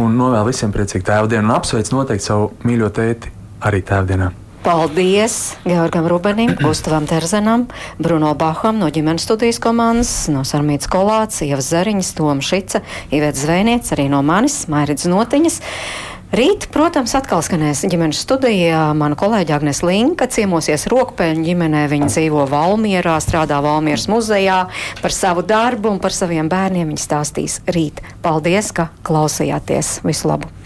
[0.01, 4.48] Un novēlu visiem priecīgu tēvdienu un apsveicu noteikti savu mīļo tēti arī tēvdienā.
[4.65, 7.67] Paldies Georgam Rubenim, Gustavam Terzenam,
[7.99, 12.83] Bruno Baham no ģimenes studijas komandas, no Sarmītas Kolāts, Ievas Zariņas, Toma Šica,
[13.15, 15.61] Ivets Zvēniec, arī no manis, Mairits Notiņas.
[16.29, 18.83] Rīt, protams, atkal skanēs ģimenes studijā.
[18.93, 21.87] Mana kolēģa Agnēs Linka ciemosies Rokpeļņu ģimenē.
[21.89, 24.59] Viņa dzīvo Valmierā, strādā Valmieras muzejā.
[25.01, 28.05] Par savu darbu un par saviem bērniem viņa stāstīs rīt.
[28.21, 30.03] Paldies, ka klausījāties.
[30.05, 30.58] Visu labu!